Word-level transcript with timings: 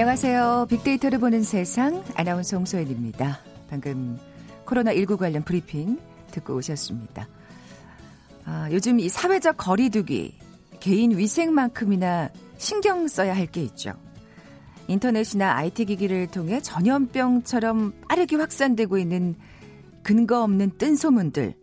안녕하세요. 0.00 0.68
빅데이터를 0.70 1.18
보는 1.18 1.42
세상 1.42 2.04
아나운서 2.14 2.56
홍소연입니다. 2.56 3.40
방금 3.68 4.16
코로나19 4.64 5.16
관련 5.16 5.42
브리핑 5.42 5.98
듣고 6.30 6.54
오셨습니다. 6.54 7.26
아, 8.44 8.68
요즘 8.70 9.00
이 9.00 9.08
사회적 9.08 9.56
거리두기, 9.56 10.38
개인 10.78 11.18
위생만큼이나 11.18 12.28
신경 12.58 13.08
써야 13.08 13.34
할 13.34 13.48
게 13.48 13.60
있죠. 13.64 13.92
인터넷이나 14.86 15.56
IT 15.56 15.86
기기를 15.86 16.28
통해 16.28 16.60
전염병처럼 16.60 17.94
빠르게 18.08 18.36
확산되고 18.36 18.98
있는 18.98 19.34
근거 20.04 20.44
없는 20.44 20.78
뜬 20.78 20.94
소문들. 20.94 21.54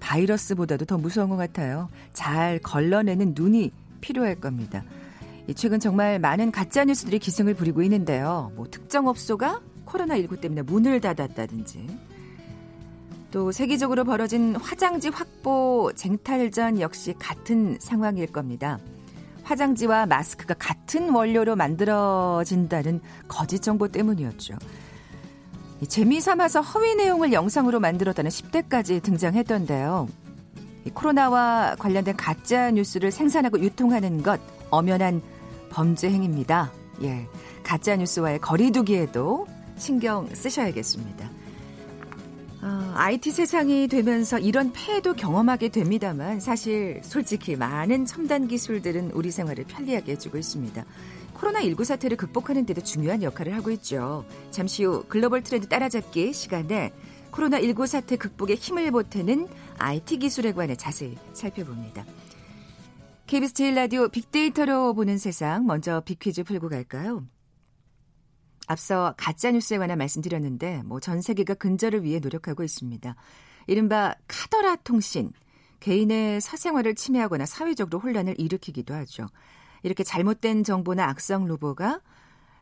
바이러스보다도 0.00 0.86
더 0.86 0.98
무서운 0.98 1.28
것 1.28 1.36
같아요. 1.36 1.88
잘 2.14 2.58
걸러내는 2.58 3.34
눈이 3.36 3.70
필요할 4.00 4.40
겁니다. 4.40 4.82
최근 5.54 5.80
정말 5.80 6.18
많은 6.18 6.50
가짜 6.50 6.84
뉴스들이 6.84 7.18
기승을 7.18 7.54
부리고 7.54 7.82
있는데요. 7.82 8.52
뭐 8.56 8.66
특정 8.70 9.06
업소가 9.06 9.60
코로나19 9.86 10.40
때문에 10.40 10.62
문을 10.62 11.00
닫았다든지 11.00 11.86
또 13.30 13.52
세계적으로 13.52 14.04
벌어진 14.04 14.56
화장지 14.56 15.08
확보 15.08 15.92
쟁탈전 15.94 16.80
역시 16.80 17.14
같은 17.18 17.76
상황일 17.80 18.26
겁니다. 18.26 18.78
화장지와 19.44 20.06
마스크가 20.06 20.54
같은 20.54 21.10
원료로 21.10 21.56
만들어진다는 21.56 23.00
거짓 23.28 23.60
정보 23.60 23.88
때문이었죠. 23.88 24.54
재미 25.88 26.20
삼아서 26.20 26.60
허위 26.60 26.94
내용을 26.94 27.32
영상으로 27.32 27.80
만들었다는 27.80 28.30
10대까지 28.30 29.02
등장했던데요. 29.02 30.08
코로나와 30.94 31.76
관련된 31.78 32.16
가짜 32.16 32.70
뉴스를 32.70 33.10
생산하고 33.10 33.60
유통하는 33.60 34.22
것 34.22 34.40
엄연한 34.70 35.22
범죄 35.70 36.10
행위입니다. 36.10 36.72
예. 37.02 37.26
가짜 37.62 37.96
뉴스와의 37.96 38.40
거리두기에도 38.40 39.46
신경 39.76 40.28
쓰셔야겠습니다. 40.34 41.30
어, 42.62 42.92
IT 42.94 43.30
세상이 43.30 43.88
되면서 43.88 44.38
이런 44.38 44.72
폐해도 44.72 45.14
경험하게 45.14 45.70
됩니다만 45.70 46.40
사실 46.40 47.00
솔직히 47.02 47.56
많은 47.56 48.04
첨단 48.04 48.48
기술들은 48.48 49.12
우리 49.12 49.30
생활을 49.30 49.64
편리하게 49.64 50.12
해주고 50.12 50.36
있습니다. 50.36 50.84
코로나19 51.34 51.84
사태를 51.86 52.18
극복하는 52.18 52.66
데도 52.66 52.82
중요한 52.82 53.22
역할을 53.22 53.54
하고 53.54 53.70
있죠. 53.70 54.26
잠시 54.50 54.84
후 54.84 55.04
글로벌 55.08 55.42
트렌드 55.42 55.68
따라잡기 55.68 56.34
시간에 56.34 56.92
코로나19 57.32 57.86
사태 57.86 58.16
극복에 58.16 58.56
힘을 58.56 58.90
보태는 58.90 59.48
IT 59.78 60.18
기술에 60.18 60.52
관해 60.52 60.76
자세히 60.76 61.16
살펴봅니다. 61.32 62.04
KBS 63.30 63.54
제일 63.54 63.76
라디오 63.76 64.08
빅데이터로 64.08 64.92
보는 64.92 65.16
세상 65.16 65.64
먼저 65.64 66.00
빅퀴즈 66.00 66.42
풀고 66.42 66.68
갈까요? 66.68 67.24
앞서 68.66 69.14
가짜 69.16 69.52
뉴스에 69.52 69.78
관한 69.78 69.98
말씀드렸는데 69.98 70.82
뭐 70.82 70.98
전 70.98 71.22
세계가 71.22 71.54
근절을 71.54 72.02
위해 72.02 72.18
노력하고 72.18 72.64
있습니다. 72.64 73.14
이른바 73.68 74.16
카더라 74.26 74.74
통신, 74.82 75.32
개인의 75.78 76.40
사생활을 76.40 76.96
침해하거나 76.96 77.46
사회적으로 77.46 78.00
혼란을 78.00 78.34
일으키기도 78.36 78.94
하죠. 78.94 79.28
이렇게 79.84 80.02
잘못된 80.02 80.64
정보나 80.64 81.04
악성 81.04 81.46
루보가 81.46 82.00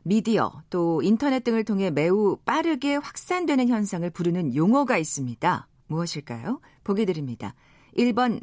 미디어 0.03 0.53
또 0.69 1.01
인터넷 1.01 1.45
등을 1.45 1.65
통해 1.65 1.91
매우 1.91 2.37
빠르게 2.45 2.97
확산되는 2.97 3.71
현상을 3.71 4.11
부르는 4.11 4.55
용어가 4.55 4.99
있습니다. 4.99 5.67
무엇일까요? 5.87 6.61
보기 6.85 7.07
드립니다. 7.07 7.55
1번 7.97 8.43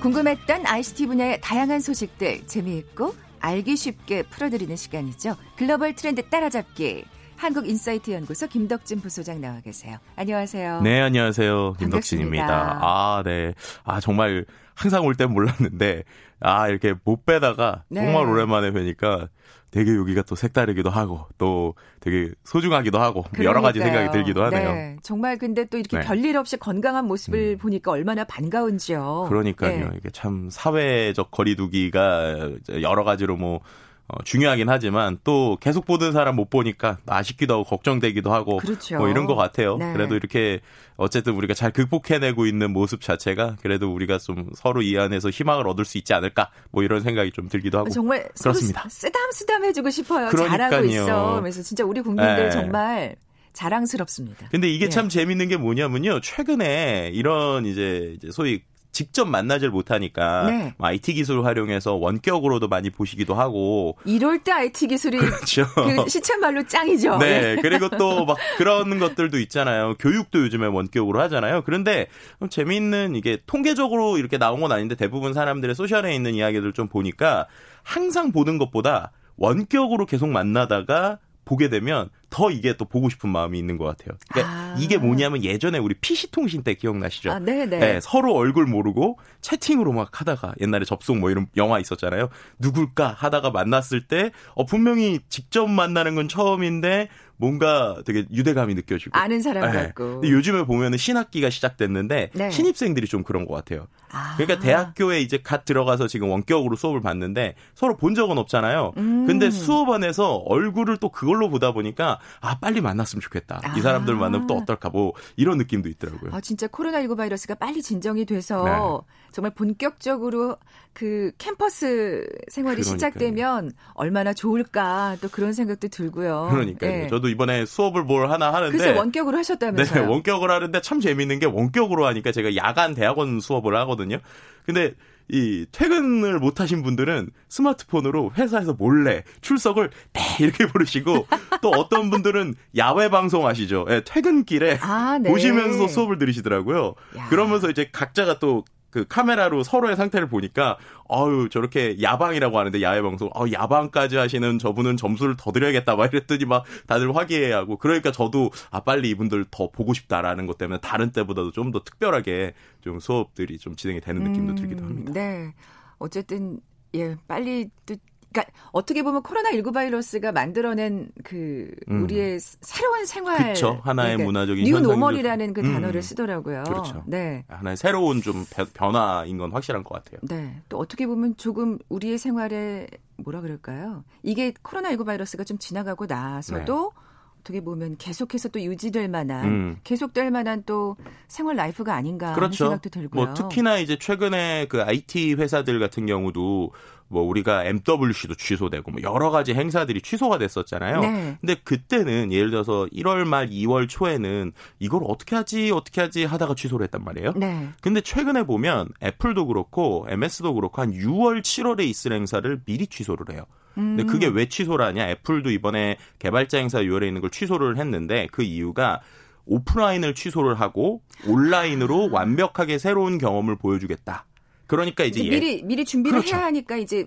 궁금했던 0.00 0.66
ICT 0.66 1.06
분야의 1.06 1.40
다양한 1.40 1.80
소식들 1.80 2.46
재미있고 2.46 3.14
알기 3.40 3.74
쉽게 3.76 4.22
풀어드리는 4.24 4.76
시간이죠. 4.76 5.36
글로벌 5.56 5.94
트렌드 5.94 6.28
따라잡기. 6.28 7.04
한국인사이트 7.36 8.10
연구소 8.10 8.46
김덕진 8.46 9.00
부소장 9.00 9.40
나와 9.40 9.60
계세요. 9.60 9.96
안녕하세요. 10.16 10.82
네, 10.82 11.00
안녕하세요. 11.00 11.74
김덕진입니다. 11.78 12.78
아, 12.82 13.22
네. 13.24 13.54
아, 13.84 14.00
정말 14.00 14.44
항상 14.74 15.04
올 15.04 15.14
땐 15.14 15.30
몰랐는데 15.32 16.04
아, 16.40 16.68
이렇게 16.68 16.94
못 17.04 17.24
빼다가 17.24 17.84
네. 17.88 18.00
정말 18.04 18.26
오랜만에 18.28 18.70
뵈니까 18.72 19.28
되게 19.70 19.94
여기가 19.96 20.22
또 20.22 20.34
색다르기도 20.36 20.88
하고 20.90 21.26
또 21.38 21.74
되게 22.00 22.30
소중하기도 22.44 23.00
하고 23.00 23.22
그러니까요. 23.22 23.48
여러 23.48 23.60
가지 23.60 23.80
생각이 23.80 24.10
들기도 24.12 24.44
하네요. 24.44 24.72
네. 24.72 24.96
정말 25.02 25.36
근데 25.36 25.64
또 25.64 25.78
이렇게 25.78 25.98
네. 25.98 26.04
별일 26.04 26.36
없이 26.36 26.56
건강한 26.56 27.06
모습을 27.06 27.56
음. 27.56 27.58
보니까 27.58 27.90
얼마나 27.90 28.24
반가운지요. 28.24 29.26
그러니까요. 29.28 29.88
네. 29.90 29.96
이게 29.96 30.10
참 30.10 30.48
사회적 30.50 31.30
거리두기가 31.30 32.50
여러 32.82 33.02
가지로 33.04 33.36
뭐 33.36 33.60
어, 34.06 34.22
중요하긴 34.22 34.68
하지만 34.68 35.18
또 35.24 35.56
계속 35.60 35.86
보던 35.86 36.12
사람 36.12 36.36
못 36.36 36.50
보니까 36.50 36.98
아쉽기도 37.06 37.54
하고 37.54 37.64
걱정되기도 37.64 38.32
하고 38.32 38.58
그렇죠. 38.58 38.98
뭐 38.98 39.08
이런 39.08 39.24
것 39.24 39.34
같아요. 39.34 39.78
네. 39.78 39.92
그래도 39.94 40.14
이렇게 40.14 40.60
어쨌든 40.96 41.34
우리가 41.34 41.54
잘 41.54 41.70
극복해내고 41.72 42.44
있는 42.44 42.70
모습 42.72 43.00
자체가 43.00 43.56
그래도 43.62 43.92
우리가 43.94 44.18
좀 44.18 44.50
서로 44.54 44.82
이 44.82 44.98
안에서 44.98 45.30
희망을 45.30 45.66
얻을 45.66 45.86
수 45.86 45.96
있지 45.96 46.12
않을까 46.12 46.50
뭐 46.70 46.82
이런 46.82 47.00
생각이 47.00 47.32
좀 47.32 47.48
들기도 47.48 47.78
하고 47.78 47.88
정말 47.88 48.28
그렇습니다. 48.38 48.86
쓰담쓰담 48.88 49.64
해주고 49.64 49.88
싶어요. 49.88 50.28
그러니까요. 50.28 50.58
잘하고 50.58 50.84
있어. 50.86 51.40
그래서 51.40 51.62
진짜 51.62 51.84
우리 51.84 52.02
국민들 52.02 52.44
네. 52.44 52.50
정말 52.50 53.16
자랑스럽습니다. 53.54 54.48
근데 54.50 54.68
이게 54.68 54.86
네. 54.86 54.90
참 54.90 55.08
재밌는 55.08 55.48
게 55.48 55.56
뭐냐면요. 55.56 56.20
최근에 56.20 57.10
이런 57.14 57.64
이제 57.64 58.18
소위 58.32 58.62
직접 58.94 59.26
만나질 59.26 59.68
못하니까 59.68 60.46
네. 60.46 60.74
뭐 60.78 60.88
IT 60.88 61.12
기술 61.12 61.44
활용해서 61.44 61.94
원격으로도 61.96 62.68
많이 62.68 62.88
보시기도 62.88 63.34
하고 63.34 63.98
이럴 64.06 64.38
때 64.38 64.52
IT 64.52 64.86
기술이 64.86 65.18
그렇죠. 65.18 65.66
그 65.74 66.08
시쳇말로 66.08 66.66
짱이죠. 66.66 67.18
네. 67.18 67.56
네. 67.56 67.56
그리고 67.60 67.90
또 67.90 68.24
막 68.24 68.38
그런 68.56 68.98
것들도 68.98 69.38
있잖아요. 69.40 69.96
교육도 69.98 70.38
요즘에 70.44 70.66
원격으로 70.66 71.20
하잖아요. 71.22 71.62
그런데 71.64 72.06
재미있는 72.48 73.16
이게 73.16 73.38
통계적으로 73.46 74.16
이렇게 74.18 74.38
나온 74.38 74.60
건 74.60 74.72
아닌데 74.72 74.94
대부분 74.94 75.34
사람들의 75.34 75.74
소셜에 75.74 76.14
있는 76.14 76.34
이야기들 76.34 76.72
좀 76.72 76.88
보니까 76.88 77.46
항상 77.82 78.32
보는 78.32 78.58
것보다 78.58 79.10
원격으로 79.36 80.06
계속 80.06 80.28
만나다가 80.28 81.18
보게 81.44 81.68
되면 81.68 82.10
더 82.30 82.50
이게 82.50 82.76
또 82.76 82.84
보고 82.84 83.08
싶은 83.08 83.30
마음이 83.30 83.58
있는 83.58 83.78
것 83.78 83.84
같아요. 83.84 84.16
그러니까 84.28 84.52
아. 84.52 84.74
이게 84.76 84.98
뭐냐면 84.98 85.44
예전에 85.44 85.78
우리 85.78 85.94
PC 85.94 86.30
통신 86.30 86.62
때 86.62 86.74
기억나시죠? 86.74 87.30
아, 87.30 87.38
네네. 87.38 87.66
네. 87.66 87.78
네, 87.78 88.00
서로 88.02 88.34
얼굴 88.34 88.66
모르고 88.66 89.18
채팅으로 89.40 89.92
막 89.92 90.20
하다가 90.20 90.54
옛날에 90.60 90.84
접속 90.84 91.16
뭐 91.18 91.30
이런 91.30 91.46
영화 91.56 91.78
있었잖아요. 91.78 92.30
누굴까 92.58 93.14
하다가 93.16 93.50
만났을 93.50 94.06
때 94.06 94.32
어, 94.54 94.64
분명히 94.64 95.20
직접 95.28 95.68
만나는 95.68 96.14
건 96.14 96.28
처음인데 96.28 97.08
뭔가 97.36 98.02
되게 98.04 98.24
유대감이 98.32 98.74
느껴지고 98.74 99.18
아는 99.18 99.42
사람 99.42 99.70
네. 99.70 99.78
같고. 99.78 100.20
근데 100.20 100.30
요즘에 100.30 100.64
보면은 100.64 100.98
신학기가 100.98 101.50
시작됐는데 101.50 102.30
네. 102.32 102.50
신입생들이 102.50 103.06
좀 103.06 103.22
그런 103.22 103.44
것 103.46 103.54
같아요. 103.54 103.86
아. 104.14 104.36
그러니까 104.36 104.60
대학교에 104.60 105.20
이제 105.20 105.38
갓 105.42 105.64
들어가서 105.64 106.06
지금 106.06 106.30
원격으로 106.30 106.76
수업을 106.76 107.00
받는데 107.00 107.54
서로 107.74 107.96
본 107.96 108.14
적은 108.14 108.38
없잖아요. 108.38 108.92
음. 108.96 109.26
근데 109.26 109.50
수업 109.50 109.90
안에서 109.90 110.36
얼굴을 110.36 110.98
또 110.98 111.08
그걸로 111.08 111.50
보다 111.50 111.72
보니까 111.72 112.18
아 112.40 112.58
빨리 112.58 112.80
만났으면 112.80 113.20
좋겠다. 113.20 113.60
아. 113.62 113.74
이 113.76 113.80
사람들 113.80 114.14
만나면 114.14 114.46
또 114.46 114.56
어떨까 114.56 114.88
뭐 114.90 115.12
이런 115.36 115.58
느낌도 115.58 115.88
있더라고요. 115.88 116.30
아 116.32 116.40
진짜 116.40 116.66
코로나19 116.66 117.16
바이러스가 117.16 117.56
빨리 117.56 117.82
진정이 117.82 118.24
돼서 118.24 118.64
네. 118.64 119.14
정말 119.34 119.52
본격적으로 119.52 120.56
그 120.92 121.32
캠퍼스 121.38 122.24
생활이 122.48 122.82
그러니까요. 122.82 122.96
시작되면 122.96 123.72
얼마나 123.94 124.32
좋을까 124.32 125.16
또 125.20 125.28
그런 125.28 125.52
생각도 125.52 125.88
들고요. 125.88 126.50
그러니까요. 126.52 126.90
네. 126.90 127.08
저도 127.08 127.28
이번에 127.28 127.66
수업을 127.66 128.04
뭘 128.04 128.30
하나 128.30 128.52
하는데 128.54 128.70
글쎄 128.70 128.96
원격으로 128.96 129.36
하셨다면서요? 129.36 130.02
네, 130.02 130.06
원격을 130.08 130.52
하는데 130.52 130.80
참 130.82 131.00
재밌는 131.00 131.40
게 131.40 131.46
원격으로 131.46 132.06
하니까 132.06 132.30
제가 132.30 132.54
야간 132.54 132.94
대학원 132.94 133.40
수업을 133.40 133.76
하거든요. 133.76 134.18
근데 134.64 134.94
이 135.28 135.66
퇴근을 135.72 136.38
못 136.38 136.60
하신 136.60 136.84
분들은 136.84 137.30
스마트폰으로 137.48 138.32
회사에서 138.38 138.74
몰래 138.74 139.24
출석을 139.40 139.90
네 140.12 140.20
이렇게 140.38 140.66
부르시고 140.68 141.26
또 141.60 141.70
어떤 141.70 142.10
분들은 142.10 142.54
야외 142.76 143.08
방송 143.08 143.46
하시죠. 143.46 143.86
네, 143.88 144.04
퇴근길에 144.04 144.78
아, 144.80 145.18
네. 145.18 145.28
보시면서 145.28 145.88
수업을 145.88 146.18
들으시더라고요. 146.18 146.94
야. 147.16 147.26
그러면서 147.30 147.68
이제 147.68 147.88
각자가 147.90 148.38
또 148.38 148.64
그 148.94 149.04
카메라로 149.08 149.64
서로의 149.64 149.96
상태를 149.96 150.28
보니까 150.28 150.78
어유 151.10 151.48
저렇게 151.50 152.00
야방이라고 152.00 152.56
하는데 152.56 152.80
야외 152.80 153.02
방송 153.02 153.28
어 153.34 153.44
야방까지 153.50 154.16
하시는 154.16 154.60
저분은 154.60 154.96
점수를 154.96 155.34
더 155.36 155.50
드려야겠다 155.50 155.96
막 155.96 156.14
이랬더니 156.14 156.44
막 156.44 156.62
다들 156.86 157.14
화기애애하고 157.16 157.78
그러니까 157.78 158.12
저도 158.12 158.52
아 158.70 158.78
빨리 158.78 159.10
이분들 159.10 159.46
더 159.50 159.68
보고 159.68 159.94
싶다라는 159.94 160.46
것 160.46 160.58
때문에 160.58 160.78
다른 160.80 161.10
때보다도 161.10 161.50
좀 161.50 161.64
더 161.74 161.82
특별하게 161.82 162.52
좀 162.82 163.00
수업들이 163.00 163.58
좀 163.58 163.74
진행이 163.74 164.00
되는 164.00 164.22
느낌도 164.22 164.52
음, 164.52 164.54
들기도 164.54 164.84
합니다. 164.84 165.12
네. 165.12 165.52
어쨌든 165.98 166.60
예, 166.94 167.16
빨리 167.26 167.68
또 167.86 167.96
그러니까 168.34 168.52
어떻게 168.72 169.04
보면 169.04 169.22
코로나 169.22 169.52
19 169.52 169.70
바이러스가 169.70 170.32
만들어낸 170.32 171.08
그 171.22 171.70
음. 171.88 172.02
우리의 172.02 172.40
새로운 172.40 173.06
생활 173.06 173.54
그쵸. 173.54 173.80
하나의 173.84 174.16
그러니까 174.16 174.24
문화적인 174.26 174.64
new 174.64 174.80
normal이라는 174.80 175.54
그 175.54 175.60
음. 175.60 175.72
단어를 175.72 176.02
쓰더라고요. 176.02 176.64
그렇죠. 176.64 177.04
네. 177.06 177.44
하나의 177.48 177.76
새로운 177.76 178.20
좀 178.20 178.44
변화인 178.74 179.38
건 179.38 179.52
확실한 179.52 179.84
것 179.84 179.94
같아요. 179.94 180.20
네. 180.22 180.60
또 180.68 180.78
어떻게 180.78 181.06
보면 181.06 181.36
조금 181.36 181.78
우리의 181.88 182.18
생활에 182.18 182.88
뭐라 183.16 183.40
그럴까요? 183.40 184.02
이게 184.24 184.52
코로나 184.62 184.90
19 184.90 185.04
바이러스가 185.04 185.44
좀 185.44 185.56
지나가고 185.58 186.06
나서도 186.06 186.92
네. 186.92 187.04
어떻게 187.44 187.60
보면 187.60 187.96
계속해서 187.98 188.48
또 188.48 188.60
유지될 188.60 189.08
만한 189.08 189.44
음. 189.44 189.76
계속될 189.84 190.30
만한 190.30 190.62
또 190.64 190.96
생활 191.28 191.56
life가 191.56 191.94
아닌가 191.94 192.32
그렇죠. 192.32 192.64
생각도 192.64 192.88
들고요. 192.88 193.22
뭐 193.22 193.34
특히나 193.34 193.76
이제 193.78 193.98
최근에 193.98 194.66
그 194.70 194.82
IT 194.82 195.34
회사들 195.34 195.78
같은 195.78 196.06
경우도 196.06 196.72
뭐 197.08 197.22
우리가 197.22 197.64
MWC도 197.66 198.34
취소되고 198.36 198.90
뭐 198.90 199.02
여러 199.02 199.30
가지 199.30 199.52
행사들이 199.52 200.00
취소가 200.00 200.38
됐었잖아요. 200.38 201.00
네. 201.00 201.36
근데 201.42 201.54
그때는 201.62 202.32
예를 202.32 202.50
들어서 202.50 202.86
1월 202.94 203.26
말 203.26 203.50
2월 203.50 203.90
초에는 203.90 204.52
이걸 204.78 205.02
어떻게 205.04 205.36
하지 205.36 205.70
어떻게 205.70 206.00
하지 206.00 206.24
하다가 206.24 206.54
취소를 206.54 206.84
했단 206.84 207.04
말이에요. 207.04 207.32
네. 207.36 207.68
근데 207.82 208.00
최근에 208.00 208.44
보면 208.44 208.88
애플도 209.02 209.46
그렇고 209.46 210.06
MS도 210.08 210.54
그렇고 210.54 210.80
한 210.80 210.92
6월 210.92 211.42
7월에 211.42 211.84
있을 211.84 212.14
행사를 212.14 212.60
미리 212.64 212.86
취소를 212.86 213.34
해요. 213.34 213.44
근데 213.74 214.04
음. 214.04 214.06
그게 214.06 214.26
왜 214.26 214.48
취소를 214.48 214.84
하냐? 214.86 215.08
애플도 215.10 215.50
이번에 215.50 215.96
개발자 216.18 216.58
행사 216.58 216.80
6월에 216.80 217.06
있는 217.06 217.20
걸 217.20 217.30
취소를 217.30 217.76
했는데 217.78 218.28
그 218.30 218.42
이유가 218.42 219.00
오프라인을 219.46 220.14
취소를 220.14 220.54
하고 220.60 221.02
온라인으로 221.26 222.10
완벽하게 222.10 222.78
새로운 222.78 223.18
경험을 223.18 223.56
보여주겠다. 223.56 224.26
그러니까 224.66 225.04
이제, 225.04 225.20
이제 225.20 225.30
미리 225.30 225.62
미리 225.62 225.84
준비를 225.84 226.20
그렇죠. 226.20 226.36
해야 226.36 226.46
하니까 226.46 226.76
이제 226.76 227.04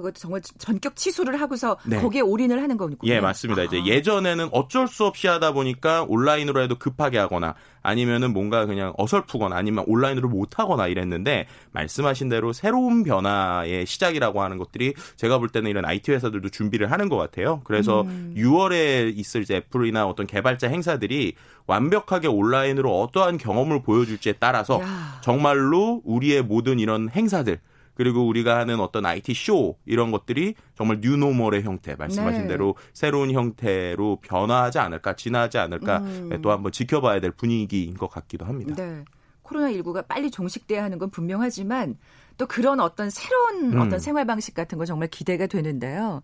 그것도 0.00 0.14
정말 0.14 0.40
전격 0.58 0.96
취소를 0.96 1.40
하고서 1.40 1.76
네. 1.84 2.00
거기에 2.00 2.20
올인을 2.20 2.62
하는 2.62 2.76
거군요. 2.76 2.98
예, 3.04 3.20
맞습니다. 3.20 3.62
아. 3.62 3.64
이제 3.64 3.84
예전에는 3.84 4.48
어쩔 4.52 4.88
수 4.88 5.04
없이 5.04 5.26
하다 5.26 5.52
보니까 5.52 6.04
온라인으로 6.08 6.60
해도 6.60 6.76
급하게 6.78 7.18
하거나 7.18 7.54
아니면은 7.82 8.32
뭔가 8.32 8.66
그냥 8.66 8.92
어설프거나 8.98 9.56
아니면 9.56 9.84
온라인으로 9.86 10.28
못 10.28 10.58
하거나 10.58 10.88
이랬는데 10.88 11.46
말씀하신 11.72 12.28
대로 12.28 12.52
새로운 12.52 13.04
변화의 13.04 13.86
시작이라고 13.86 14.42
하는 14.42 14.58
것들이 14.58 14.94
제가 15.16 15.38
볼 15.38 15.48
때는 15.48 15.70
이런 15.70 15.84
IT 15.84 16.12
회사들도 16.12 16.48
준비를 16.50 16.90
하는 16.90 17.08
것 17.08 17.16
같아요. 17.16 17.60
그래서 17.64 18.02
음. 18.02 18.34
6월에 18.36 19.16
있을 19.16 19.42
이제 19.42 19.56
애플이나 19.56 20.06
어떤 20.06 20.26
개발자 20.26 20.68
행사들이 20.68 21.34
완벽하게 21.66 22.28
온라인으로 22.28 23.00
어떠한 23.00 23.38
경험을 23.38 23.82
보여줄지에 23.82 24.34
따라서 24.38 24.80
야. 24.82 25.20
정말로 25.22 26.02
우리의 26.04 26.42
모든 26.42 26.78
이런 26.78 27.08
행사들 27.08 27.60
그리고 27.96 28.26
우리가 28.26 28.58
하는 28.58 28.78
어떤 28.78 29.06
IT 29.06 29.34
쇼 29.34 29.76
이런 29.86 30.12
것들이 30.12 30.54
정말 30.76 30.98
뉴노멀의 31.00 31.62
형태 31.62 31.96
말씀하신 31.96 32.42
네. 32.42 32.48
대로 32.48 32.76
새로운 32.92 33.32
형태로 33.32 34.20
변화하지 34.22 34.78
않을까 34.78 35.14
진화하지 35.14 35.58
않을까 35.58 35.98
음. 35.98 36.38
또 36.42 36.52
한번 36.52 36.70
지켜봐야 36.70 37.20
될 37.20 37.32
분위기인 37.32 37.96
것 37.96 38.08
같기도 38.08 38.44
합니다. 38.44 38.74
네. 38.76 39.04
코로나19가 39.42 40.06
빨리 40.06 40.30
종식돼야 40.30 40.82
하는 40.84 40.98
건 40.98 41.10
분명하지만 41.10 41.96
또 42.36 42.46
그런 42.46 42.80
어떤 42.80 43.10
새로운 43.10 43.72
음. 43.72 43.80
어떤 43.80 43.98
생활 43.98 44.26
방식 44.26 44.54
같은 44.54 44.76
거 44.78 44.84
정말 44.84 45.08
기대가 45.08 45.46
되는데요. 45.46 46.22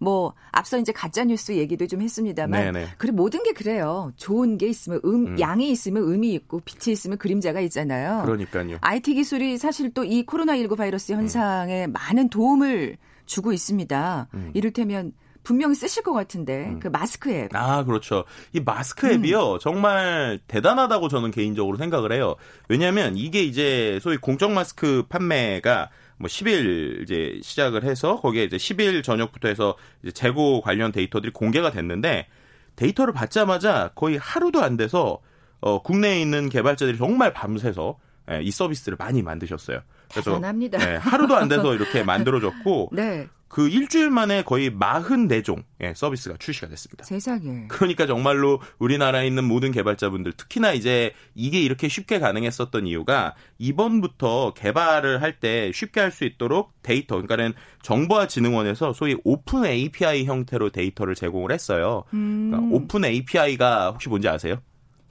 뭐 0.00 0.34
앞서 0.52 0.78
이제 0.78 0.92
가짜 0.92 1.24
뉴스 1.24 1.52
얘기도 1.52 1.86
좀 1.86 2.00
했습니다만 2.00 2.72
네네. 2.72 2.88
그리고 2.98 3.16
모든 3.16 3.42
게 3.42 3.52
그래요. 3.52 4.12
좋은 4.16 4.58
게 4.58 4.68
있으면 4.68 5.00
음, 5.04 5.26
음, 5.26 5.40
양이 5.40 5.70
있으면 5.70 6.04
음이 6.04 6.32
있고 6.34 6.60
빛이 6.64 6.92
있으면 6.92 7.18
그림자가 7.18 7.60
있잖아요. 7.60 8.22
그러니까요. 8.24 8.78
IT 8.80 9.14
기술이 9.14 9.58
사실 9.58 9.92
또 9.92 10.04
이 10.04 10.24
코로나19 10.26 10.76
바이러스 10.76 11.12
현상에 11.12 11.86
음. 11.86 11.92
많은 11.92 12.28
도움을 12.28 12.96
주고 13.26 13.52
있습니다. 13.52 14.28
음. 14.34 14.50
이를테면 14.54 15.12
분명히 15.42 15.74
쓰실 15.74 16.02
것 16.02 16.12
같은데 16.12 16.68
음. 16.68 16.80
그 16.80 16.88
마스크 16.88 17.30
앱. 17.30 17.54
아 17.54 17.84
그렇죠. 17.84 18.24
이 18.52 18.60
마스크 18.60 19.10
앱이요 19.12 19.54
음. 19.54 19.58
정말 19.60 20.40
대단하다고 20.46 21.08
저는 21.08 21.30
개인적으로 21.30 21.76
생각을 21.76 22.12
해요. 22.12 22.34
왜냐하면 22.68 23.16
이게 23.16 23.42
이제 23.42 23.98
소위 24.02 24.16
공적 24.16 24.52
마스크 24.52 25.04
판매가 25.08 25.90
뭐 26.18 26.28
10일 26.28 27.02
이제 27.02 27.40
시작을 27.42 27.84
해서 27.84 28.20
거기에 28.20 28.44
이제 28.44 28.56
10일 28.56 29.02
저녁부터 29.02 29.48
해서 29.48 29.76
이제 30.02 30.12
재고 30.12 30.60
관련 30.60 30.92
데이터들이 30.92 31.32
공개가 31.32 31.70
됐는데 31.70 32.26
데이터를 32.76 33.12
받자마자 33.12 33.90
거의 33.94 34.16
하루도 34.18 34.62
안 34.62 34.76
돼서 34.76 35.20
어 35.60 35.82
국내에 35.82 36.20
있는 36.20 36.48
개발자들이 36.48 36.98
정말 36.98 37.32
밤새서 37.32 37.98
예, 38.30 38.40
이 38.42 38.50
서비스를 38.50 38.96
많이 38.98 39.22
만드셨어요. 39.22 39.80
그래서 40.10 40.34
대단합니다. 40.34 40.78
네, 40.78 40.96
하루도 40.96 41.36
안 41.36 41.48
돼서 41.48 41.74
이렇게 41.74 42.02
만들어졌고 42.02 42.90
네. 42.92 43.28
그 43.54 43.68
일주일 43.68 44.10
만에 44.10 44.42
거의 44.42 44.68
44종 44.68 45.62
의 45.78 45.94
서비스가 45.94 46.34
출시가 46.40 46.66
됐습니다. 46.66 47.04
세상에. 47.04 47.68
그러니까 47.68 48.04
정말로 48.04 48.60
우리나라에 48.80 49.28
있는 49.28 49.44
모든 49.44 49.70
개발자분들 49.70 50.32
특히나 50.32 50.72
이제 50.72 51.12
이게 51.36 51.60
이렇게 51.60 51.86
쉽게 51.86 52.18
가능했었던 52.18 52.88
이유가 52.88 53.36
이번부터 53.58 54.54
개발을 54.54 55.22
할 55.22 55.38
때 55.38 55.70
쉽게 55.72 56.00
할 56.00 56.10
수 56.10 56.24
있도록 56.24 56.72
데이터 56.82 57.14
그러니까는 57.14 57.52
정보화진흥원에서 57.82 58.92
소위 58.92 59.16
open 59.22 59.66
API 59.66 60.24
형태로 60.24 60.70
데이터를 60.70 61.14
제공을 61.14 61.52
했어요. 61.52 62.02
음. 62.12 62.50
그러니까 62.50 62.76
open 62.76 63.04
API가 63.04 63.92
혹시 63.92 64.08
뭔지 64.08 64.26
아세요? 64.28 64.56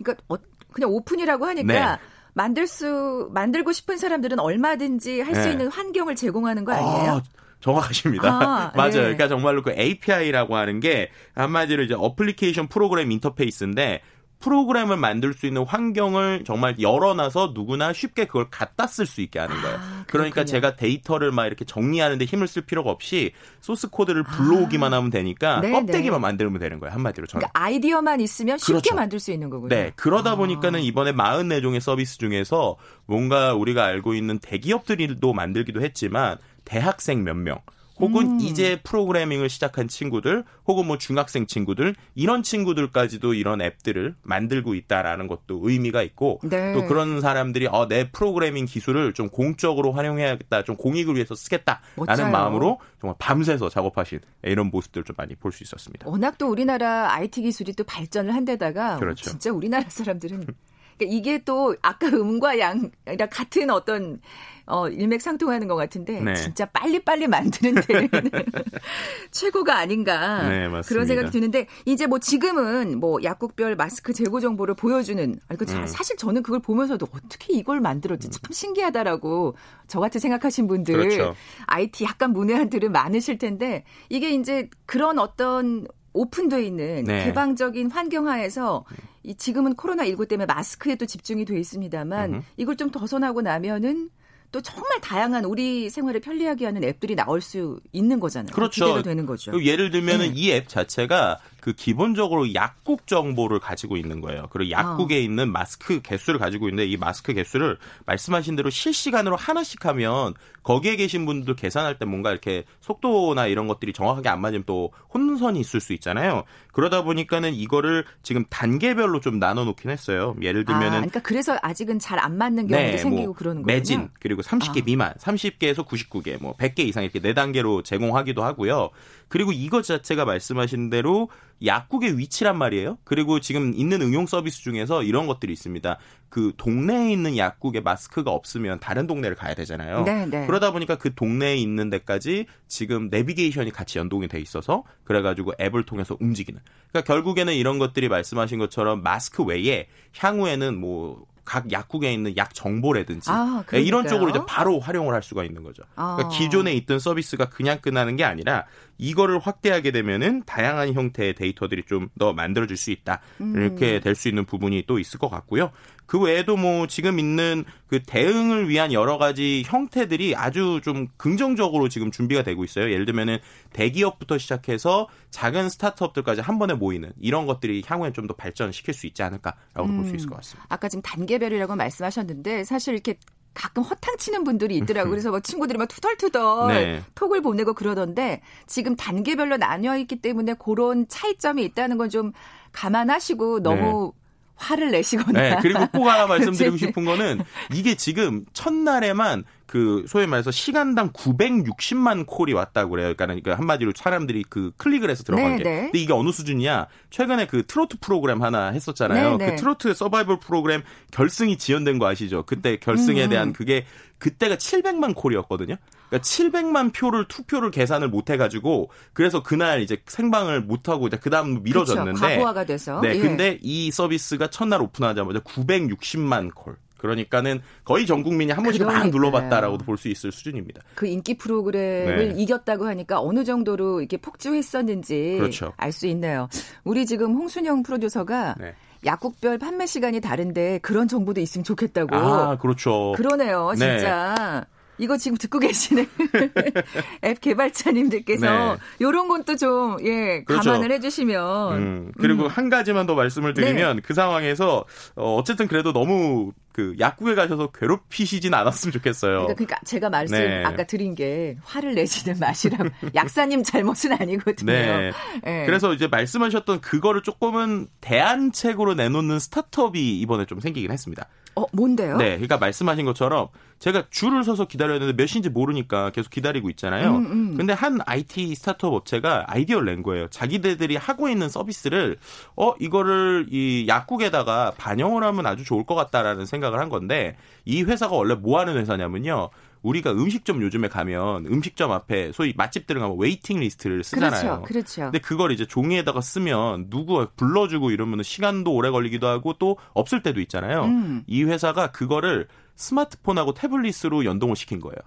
그러니까 0.03 0.21
어, 0.27 0.35
그냥 0.73 0.89
open이라고 0.89 1.45
하니까 1.45 1.95
네. 1.95 2.01
만들 2.33 2.67
수 2.67 3.29
만들고 3.31 3.71
싶은 3.71 3.95
사람들은 3.97 4.39
얼마든지 4.39 5.21
할수 5.21 5.43
네. 5.43 5.51
있는 5.51 5.67
환경을 5.69 6.15
제공하는 6.17 6.65
거 6.65 6.73
아니에요? 6.73 7.11
아, 7.11 7.23
정확하십니다. 7.63 8.29
아, 8.29 8.71
맞아요. 8.75 8.91
네. 8.91 9.01
그러니까 9.01 9.27
정말로 9.29 9.61
그 9.61 9.71
API라고 9.71 10.55
하는 10.55 10.79
게 10.81 11.09
한마디로 11.33 11.83
이제 11.83 11.95
application 11.97 12.67
program 12.67 13.11
interface인데 13.11 14.01
프로그램을 14.43 14.97
만들 14.97 15.33
수 15.33 15.45
있는 15.45 15.63
환경을 15.63 16.43
정말 16.45 16.75
열어놔서 16.77 17.53
누구나 17.53 17.93
쉽게 17.93 18.25
그걸 18.25 18.49
갖다 18.49 18.87
쓸 18.87 19.05
수 19.05 19.21
있게 19.21 19.39
하는 19.39 19.61
거예요. 19.61 19.77
아, 19.77 20.03
그러니까 20.07 20.43
제가 20.43 20.75
데이터를 20.75 21.31
막 21.31 21.45
이렇게 21.45 21.63
정리하는데 21.63 22.25
힘을 22.25 22.49
쓸 22.49 22.63
필요가 22.63 22.91
없이 22.91 23.31
소스 23.61 23.89
코드를 23.89 24.23
불러오기만 24.23 24.93
아. 24.93 24.97
하면 24.97 25.11
되니까 25.11 25.61
네 25.61 25.71
껍데기만 25.71 26.19
만들면 26.19 26.59
되는 26.59 26.81
거예요. 26.81 26.93
한마디로 26.93 27.25
저는. 27.25 27.39
그러니까 27.39 27.57
아이디어만 27.57 28.19
있으면 28.19 28.57
쉽게 28.57 28.73
그렇죠. 28.73 28.95
만들 28.95 29.19
수 29.21 29.31
있는 29.31 29.49
거군요. 29.49 29.69
네. 29.69 29.93
그러다 29.95 30.31
아. 30.31 30.35
보니까는 30.35 30.81
이번에 30.81 31.13
44종의 31.13 31.79
서비스 31.79 32.17
중에서 32.17 32.75
뭔가 33.05 33.53
우리가 33.53 33.85
알고 33.85 34.13
있는 34.13 34.39
대기업들도 34.39 35.31
만들기도 35.31 35.81
했지만 35.81 36.37
대학생 36.65 37.23
몇 37.23 37.35
명, 37.35 37.59
혹은 37.99 38.25
음. 38.25 38.39
이제 38.39 38.81
프로그래밍을 38.83 39.49
시작한 39.49 39.87
친구들, 39.87 40.43
혹은 40.67 40.87
뭐 40.87 40.97
중학생 40.97 41.45
친구들, 41.45 41.95
이런 42.15 42.41
친구들까지도 42.41 43.35
이런 43.35 43.61
앱들을 43.61 44.15
만들고 44.23 44.73
있다라는 44.73 45.27
것도 45.27 45.59
의미가 45.61 46.01
있고, 46.01 46.39
네. 46.43 46.73
또 46.73 46.87
그런 46.87 47.21
사람들이 47.21 47.67
어, 47.67 47.87
내 47.87 48.09
프로그래밍 48.11 48.65
기술을 48.65 49.13
좀 49.13 49.29
공적으로 49.29 49.91
활용해야겠다, 49.91 50.63
좀 50.63 50.75
공익을 50.75 51.13
위해서 51.15 51.35
쓰겠다라는 51.35 52.31
마음으로 52.31 52.79
정말 52.99 53.15
밤새서 53.19 53.69
작업하신 53.69 54.21
이런 54.41 54.67
모습들을 54.71 55.05
좀 55.05 55.13
많이 55.15 55.35
볼 55.35 55.51
수 55.51 55.63
있었습니다. 55.63 56.09
워낙 56.09 56.39
또 56.39 56.47
우리나라 56.49 57.13
IT 57.13 57.43
기술이 57.43 57.73
또 57.73 57.83
발전을 57.83 58.33
한 58.33 58.43
데다가 58.43 58.97
그렇죠. 58.97 59.29
진짜 59.29 59.51
우리나라 59.51 59.85
사람들은 59.87 60.47
그러니까 60.97 61.17
이게 61.17 61.43
또 61.43 61.75
아까 61.81 62.07
음과 62.07 62.59
양이랑 62.59 63.29
같은 63.29 63.69
어떤 63.69 64.19
어, 64.65 64.87
일맥상통하는 64.87 65.67
것 65.67 65.75
같은데 65.75 66.21
네. 66.21 66.35
진짜 66.35 66.65
빨리빨리 66.65 67.27
만드는 67.27 67.81
데 67.81 68.09
최고가 69.31 69.77
아닌가 69.77 70.47
네, 70.47 70.69
그런 70.87 71.05
생각이 71.05 71.31
드는데 71.31 71.67
이제 71.85 72.07
뭐 72.07 72.19
지금은 72.19 72.99
뭐 72.99 73.21
약국별 73.21 73.75
마스크 73.75 74.13
재고 74.13 74.39
정보를 74.39 74.75
보여주는 74.75 75.37
그 75.57 75.65
음. 75.67 75.87
사실 75.87 76.15
저는 76.15 76.43
그걸 76.43 76.61
보면서도 76.61 77.07
어떻게 77.13 77.53
이걸 77.53 77.81
만들었지 77.81 78.29
참 78.29 78.39
신기하다라고 78.51 79.55
저 79.87 79.99
같이 79.99 80.19
생각하신 80.19 80.67
분들 80.67 80.95
그렇죠. 80.95 81.35
IT 81.67 82.05
약간 82.05 82.31
문외한들은 82.31 82.91
많으실 82.91 83.37
텐데 83.37 83.83
이게 84.07 84.31
이제 84.31 84.69
그런 84.85 85.19
어떤 85.19 85.87
오픈돼 86.13 86.63
있는 86.63 87.03
네. 87.03 87.25
개방적인 87.25 87.91
환경 87.91 88.27
하에서 88.27 88.85
이 89.23 89.35
지금은 89.35 89.75
코로나 89.75 90.05
19 90.05 90.27
때문에 90.27 90.45
마스크에도 90.45 91.05
집중이 91.05 91.45
돼 91.45 91.59
있습니다만 91.59 92.33
으흠. 92.33 92.43
이걸 92.57 92.75
좀 92.75 92.91
벗어나고 92.91 93.41
나면은 93.41 94.09
또 94.51 94.61
정말 94.61 95.01
다양한 95.01 95.45
우리 95.45 95.89
생활을 95.89 96.21
편리하게 96.21 96.65
하는 96.65 96.83
앱들이 96.83 97.15
나올 97.15 97.41
수 97.41 97.79
있는 97.91 98.19
거잖아요. 98.19 98.53
그렇죠. 98.53 99.01
되는 99.01 99.25
거죠. 99.25 99.51
예를 99.63 99.89
들면은 99.89 100.27
네. 100.27 100.33
이앱 100.35 100.67
자체가 100.67 101.39
그 101.63 101.71
기본적으로 101.71 102.53
약국 102.55 103.07
정보를 103.07 103.59
가지고 103.59 103.95
있는 103.95 104.19
거예요. 104.19 104.47
그리고 104.49 104.71
약국에 104.71 105.15
어. 105.15 105.19
있는 105.19 105.49
마스크 105.49 106.01
개수를 106.01 106.37
가지고 106.37 106.67
있는데 106.67 106.85
이 106.85 106.97
마스크 106.97 107.33
개수를 107.33 107.77
말씀하신 108.05 108.57
대로 108.57 108.69
실시간으로 108.69 109.37
하나씩 109.37 109.85
하면 109.85 110.33
거기에 110.63 110.97
계신 110.97 111.25
분들 111.25 111.55
계산할 111.55 111.99
때 111.99 112.05
뭔가 112.05 112.31
이렇게 112.31 112.65
속도나 112.81 113.47
이런 113.47 113.67
것들이 113.67 113.93
정확하게 113.93 114.27
안 114.27 114.41
맞으면 114.41 114.63
또 114.65 114.91
혼선이 115.13 115.57
있을 115.57 115.79
수 115.79 115.93
있잖아요. 115.93 116.43
그러다 116.73 117.03
보니까는 117.03 117.53
이거를 117.53 118.03
지금 118.23 118.43
단계별로 118.49 119.21
좀 119.21 119.39
나눠 119.39 119.63
놓긴 119.63 119.89
했어요. 119.89 120.35
예를 120.41 120.65
들면은 120.65 120.87
아, 120.87 120.95
그러니까 120.97 121.21
그래서 121.21 121.57
아직은 121.61 121.99
잘 121.99 122.23
안 122.23 122.37
맞는 122.37 122.67
경우도 122.67 122.91
네, 122.91 122.97
생기고 122.97 123.25
뭐 123.25 123.33
그러는 123.33 123.63
거예요. 123.63 123.77
매진 123.77 124.09
그리고 124.19 124.41
30개 124.41 124.81
아. 124.81 124.85
미만, 124.85 125.13
30개에서 125.15 125.85
99개, 125.85 126.41
뭐 126.41 126.55
100개 126.55 126.79
이상 126.79 127.03
이렇게 127.03 127.19
네 127.19 127.33
단계로 127.33 127.83
제공하기도 127.83 128.43
하고요. 128.43 128.91
그리고 129.27 129.51
이것 129.51 129.83
자체가 129.83 130.25
말씀하신 130.25 130.89
대로 130.89 131.27
약국의 131.65 132.17
위치란 132.17 132.57
말이에요. 132.57 132.97
그리고 133.03 133.39
지금 133.39 133.73
있는 133.75 134.01
응용 134.01 134.25
서비스 134.25 134.61
중에서 134.61 135.03
이런 135.03 135.27
것들이 135.27 135.53
있습니다. 135.53 135.97
그 136.29 136.51
동네에 136.57 137.11
있는 137.11 137.37
약국에 137.37 137.79
마스크가 137.79 138.31
없으면 138.31 138.79
다른 138.79 139.07
동네를 139.07 139.35
가야 139.35 139.53
되잖아요. 139.53 140.03
네, 140.03 140.25
네. 140.25 140.45
그러다 140.47 140.71
보니까 140.71 140.97
그 140.97 141.13
동네에 141.13 141.55
있는 141.57 141.89
데까지 141.89 142.47
지금 142.67 143.09
내비게이션이 143.09 143.71
같이 143.71 143.99
연동이 143.99 144.27
돼 144.27 144.39
있어서 144.39 144.83
그래가지고 145.03 145.53
앱을 145.59 145.85
통해서 145.85 146.17
움직이는. 146.19 146.59
그러니까 146.89 147.13
결국에는 147.13 147.53
이런 147.53 147.79
것들이 147.79 148.09
말씀하신 148.09 148.59
것처럼 148.59 149.03
마스크 149.03 149.43
외에 149.43 149.87
향후에는 150.17 150.79
뭐 150.79 151.25
각 151.45 151.71
약국에 151.71 152.13
있는 152.13 152.37
약 152.37 152.53
정보라든지 152.53 153.29
아, 153.29 153.63
네, 153.69 153.81
이런 153.81 154.07
쪽으로 154.07 154.29
이제 154.29 154.39
바로 154.47 154.79
활용을 154.79 155.13
할 155.13 155.21
수가 155.21 155.43
있는 155.43 155.63
거죠. 155.63 155.83
아. 155.95 156.15
그러니까 156.15 156.37
기존에 156.37 156.73
있던 156.73 156.99
서비스가 156.99 157.49
그냥 157.49 157.79
끝나는 157.81 158.15
게 158.15 158.23
아니라 158.23 158.65
이거를 158.97 159.39
확대하게 159.39 159.91
되면은 159.91 160.43
다양한 160.45 160.93
형태의 160.93 161.33
데이터들이 161.35 161.83
좀 161.83 162.09
더 162.19 162.31
만들어질 162.33 162.77
수 162.77 162.91
있다. 162.91 163.19
이렇게 163.39 163.97
음. 163.97 164.01
될수 164.01 164.27
있는 164.29 164.45
부분이 164.45 164.83
또 164.87 164.99
있을 164.99 165.19
것 165.19 165.29
같고요. 165.29 165.71
그 166.05 166.19
외에도 166.19 166.57
뭐 166.57 166.87
지금 166.87 167.19
있는 167.19 167.63
그 167.87 168.01
대응을 168.03 168.69
위한 168.69 168.91
여러 168.91 169.17
가지 169.17 169.63
형태들이 169.65 170.35
아주 170.35 170.81
좀 170.83 171.07
긍정적으로 171.17 171.89
지금 171.89 172.11
준비가 172.11 172.43
되고 172.43 172.63
있어요. 172.63 172.91
예를 172.91 173.05
들면은 173.05 173.37
대기업부터 173.73 174.37
시작해서 174.37 175.07
작은 175.31 175.69
스타트업들까지 175.69 176.41
한 176.41 176.59
번에 176.59 176.73
모이는 176.73 177.11
이런 177.19 177.45
것들이 177.45 177.83
향후에 177.85 178.11
좀 178.11 178.23
더 178.23 178.33
발전시킬 178.35 178.93
수 178.93 179.05
있지 179.05 179.21
않을까라고 179.21 179.83
음. 179.83 179.97
볼수 179.97 180.15
있을 180.15 180.29
것 180.29 180.37
같습니다. 180.37 180.65
아까 180.69 180.87
지금 180.87 181.01
단계별이라고 181.01 181.75
말씀하셨는데 181.75 182.63
사실 182.63 182.93
이렇게 182.93 183.17
가끔 183.53 183.83
허탕 183.83 184.17
치는 184.17 184.43
분들이 184.45 184.77
있더라고요. 184.77 185.11
그래서 185.11 185.29
뭐 185.29 185.39
친구들이 185.41 185.77
막 185.77 185.87
투덜투덜 185.87 186.73
네. 186.73 187.03
톡을 187.15 187.41
보내고 187.41 187.73
그러던데 187.73 188.41
지금 188.65 188.95
단계별로 188.95 189.57
나뉘어 189.57 189.97
있기 189.97 190.21
때문에 190.21 190.53
그런 190.55 191.07
차이점이 191.07 191.63
있다는 191.65 191.97
건 191.97 192.09
좀 192.09 192.31
감안하시고 192.71 193.61
너무 193.61 194.13
네. 194.15 194.22
화를 194.55 194.91
내시거나. 194.91 195.39
네, 195.39 195.57
그리고 195.61 195.85
꼭 195.87 196.07
하나 196.07 196.25
말씀드리고 196.27 196.77
싶은 196.77 197.05
거는 197.05 197.41
이게 197.73 197.95
지금 197.95 198.45
첫날에만 198.53 199.43
그 199.65 200.05
소위 200.07 200.27
말해서 200.27 200.51
시간당 200.51 201.11
960만 201.11 202.25
콜이 202.27 202.53
왔다고 202.53 202.91
그래요. 202.91 203.13
그러니까 203.15 203.55
한마디로 203.55 203.93
사람들이 203.95 204.43
그 204.49 204.71
클릭을 204.77 205.09
해서 205.09 205.23
들어간 205.23 205.55
네, 205.55 205.57
게. 205.57 205.63
네. 205.63 205.81
근데 205.83 205.99
이게 205.99 206.13
어느 206.13 206.31
수준이야? 206.31 206.87
최근에 207.09 207.47
그 207.47 207.65
트로트 207.65 207.97
프로그램 207.99 208.43
하나 208.43 208.67
했었잖아요. 208.67 209.37
네, 209.37 209.45
그 209.45 209.51
네. 209.51 209.55
트로트 209.55 209.93
서바이벌 209.93 210.39
프로그램 210.39 210.83
결승이 211.11 211.57
지연된 211.57 211.99
거 211.99 212.07
아시죠? 212.07 212.43
그때 212.43 212.77
결승에 212.77 213.25
음. 213.25 213.29
대한 213.29 213.53
그게 213.53 213.85
그때가 214.19 214.55
700만 214.55 215.15
콜이었거든요. 215.15 215.75
그러니까 216.09 216.29
700만 216.29 216.93
표를 216.93 217.27
투표를 217.27 217.71
계산을 217.71 218.07
못 218.07 218.29
해가지고 218.29 218.89
그래서 219.13 219.41
그날 219.41 219.81
이제 219.81 219.97
생방을 220.05 220.61
못 220.61 220.87
하고 220.87 221.07
이제 221.07 221.17
그 221.17 221.29
다음 221.29 221.63
미뤄졌는데. 221.63 222.19
그렇죠. 222.19 222.35
과부하가 222.35 222.65
돼서. 222.65 223.01
네, 223.01 223.15
예. 223.15 223.19
근데 223.19 223.59
이 223.61 223.91
서비스가 223.91 224.49
첫날 224.49 224.81
오픈하자마자 224.81 225.39
960만 225.39 226.53
콜. 226.53 226.77
그러니까는 227.03 227.61
거의 227.83 228.05
전 228.05 228.23
국민이 228.23 228.51
한 228.53 228.63
번씩 228.63 228.83
막 228.85 229.09
눌러봤다라고도 229.09 229.83
볼 229.83 229.97
수 229.97 230.07
있을 230.07 230.31
수준입니다. 230.31 230.81
그 230.95 231.05
인기 231.05 231.37
프로그램을 231.37 232.29
네. 232.29 232.41
이겼다고 232.41 232.87
하니까 232.87 233.19
어느 233.21 233.43
정도로 233.43 233.99
이렇게 233.99 234.17
폭주했었는지 234.17 235.35
그렇죠. 235.37 235.73
알 235.77 235.91
수 235.91 236.07
있네요. 236.07 236.47
우리 236.83 237.05
지금 237.05 237.33
홍순영 237.35 237.83
프로듀서가 237.83 238.55
네. 238.59 238.73
약국별 239.05 239.57
판매 239.59 239.85
시간이 239.85 240.21
다른데 240.21 240.79
그런 240.81 241.07
정보도 241.09 241.41
있으면 241.41 241.63
좋겠다고. 241.65 242.15
아, 242.15 242.57
그렇죠. 242.57 243.11
그러네요, 243.17 243.71
진짜. 243.77 244.33
네. 244.61 244.73
이거 244.99 245.17
지금 245.17 245.37
듣고 245.37 245.59
계시는 245.59 246.05
앱 247.25 247.41
개발자님들께서 247.41 248.75
네. 248.75 248.77
요런 249.01 249.27
것도 249.27 249.55
좀, 249.55 249.97
예, 250.05 250.43
그렇죠. 250.43 250.71
감안을 250.71 250.91
해주시면. 250.93 251.73
음, 251.77 252.11
그리고 252.19 252.43
음. 252.43 252.47
한 252.47 252.69
가지만 252.69 253.05
더 253.05 253.15
말씀을 253.15 253.53
드리면 253.53 253.97
네. 253.97 254.01
그 254.05 254.13
상황에서, 254.13 254.85
어, 255.15 255.35
어쨌든 255.35 255.67
그래도 255.67 255.93
너무 255.93 256.51
그 256.73 256.95
약국에 256.99 257.35
가셔서 257.35 257.67
괴롭히시진 257.71 258.53
않았으면 258.53 258.91
좋겠어요. 258.93 259.31
그러니까, 259.43 259.53
그러니까 259.53 259.79
제가 259.85 260.09
말씀 260.09 260.35
네. 260.35 260.63
아까 260.65 260.83
드린 260.85 261.13
게 261.13 261.55
화를 261.63 261.93
내시는 261.93 262.39
맛이랑 262.39 262.89
약사님 263.15 263.63
잘못은 263.63 264.13
아니거든요. 264.13 264.71
네. 264.71 265.11
네. 265.43 265.65
그래서 265.67 265.93
이제 265.93 266.07
말씀하셨던 266.07 266.81
그거를 266.81 267.21
조금은 267.21 267.87
대안책으로 268.01 268.95
내놓는 268.95 269.37
스타트업이 269.39 270.19
이번에 270.19 270.45
좀 270.45 270.59
생기긴 270.59 270.91
했습니다. 270.91 271.27
어, 271.55 271.65
뭔데요? 271.71 272.17
네, 272.17 272.31
그러니까 272.31 272.57
말씀하신 272.57 273.05
것처럼 273.05 273.49
제가 273.79 274.05
줄을 274.09 274.43
서서 274.43 274.65
기다려야 274.65 274.99
되는데 274.99 275.21
몇 275.21 275.27
시인지 275.27 275.49
모르니까 275.49 276.11
계속 276.11 276.29
기다리고 276.29 276.69
있잖아요. 276.71 277.17
음, 277.17 277.25
음. 277.25 277.57
근데 277.57 277.73
한 277.73 277.99
IT 278.05 278.55
스타트업 278.55 278.93
업체가 278.93 279.45
아이디어를 279.47 279.85
낸 279.85 280.03
거예요. 280.03 280.27
자기들이 280.29 280.95
하고 280.95 281.27
있는 281.27 281.49
서비스를 281.49 282.17
어 282.55 282.73
이거를 282.79 283.47
이 283.51 283.85
약국에다가 283.87 284.73
반영을 284.77 285.23
하면 285.23 285.45
아주 285.45 285.63
좋을 285.63 285.85
것 285.85 285.95
같다라는 285.95 286.45
생각을 286.45 286.79
한 286.79 286.89
건데 286.89 287.35
이 287.65 287.83
회사가 287.83 288.15
원래 288.15 288.35
뭐 288.35 288.59
하는 288.59 288.77
회사냐면요. 288.77 289.49
우리가 289.83 290.11
음식점 290.11 290.61
요즘에 290.61 290.87
가면 290.87 291.45
음식점 291.45 291.91
앞에 291.91 292.31
소위 292.31 292.53
맛집들을 292.57 292.99
가면 292.99 293.17
waiting 293.19 293.59
list를 293.59 294.03
쓰잖아요. 294.03 294.61
그렇죠. 294.61 294.61
그렇죠. 294.63 295.01
근데 295.03 295.19
그걸 295.19 295.51
이제 295.51 295.65
종이에다가 295.65 296.21
쓰면 296.21 296.89
누구 296.89 297.27
불러주고 297.35 297.91
이러면 297.91 298.23
시간도 298.23 298.73
오래 298.73 298.89
걸리기도 298.89 299.27
하고 299.27 299.53
또 299.59 299.77
없을 299.93 300.23
때도 300.23 300.39
있잖아요. 300.41 300.85
음. 300.85 301.23
이 301.27 301.43
회사가 301.43 301.91
그거를 301.91 302.47
스마트폰하고 302.75 303.53
태블릿으로 303.53 304.25
연동을 304.25 304.55
시킨 304.55 304.79
거예요. 304.79 304.97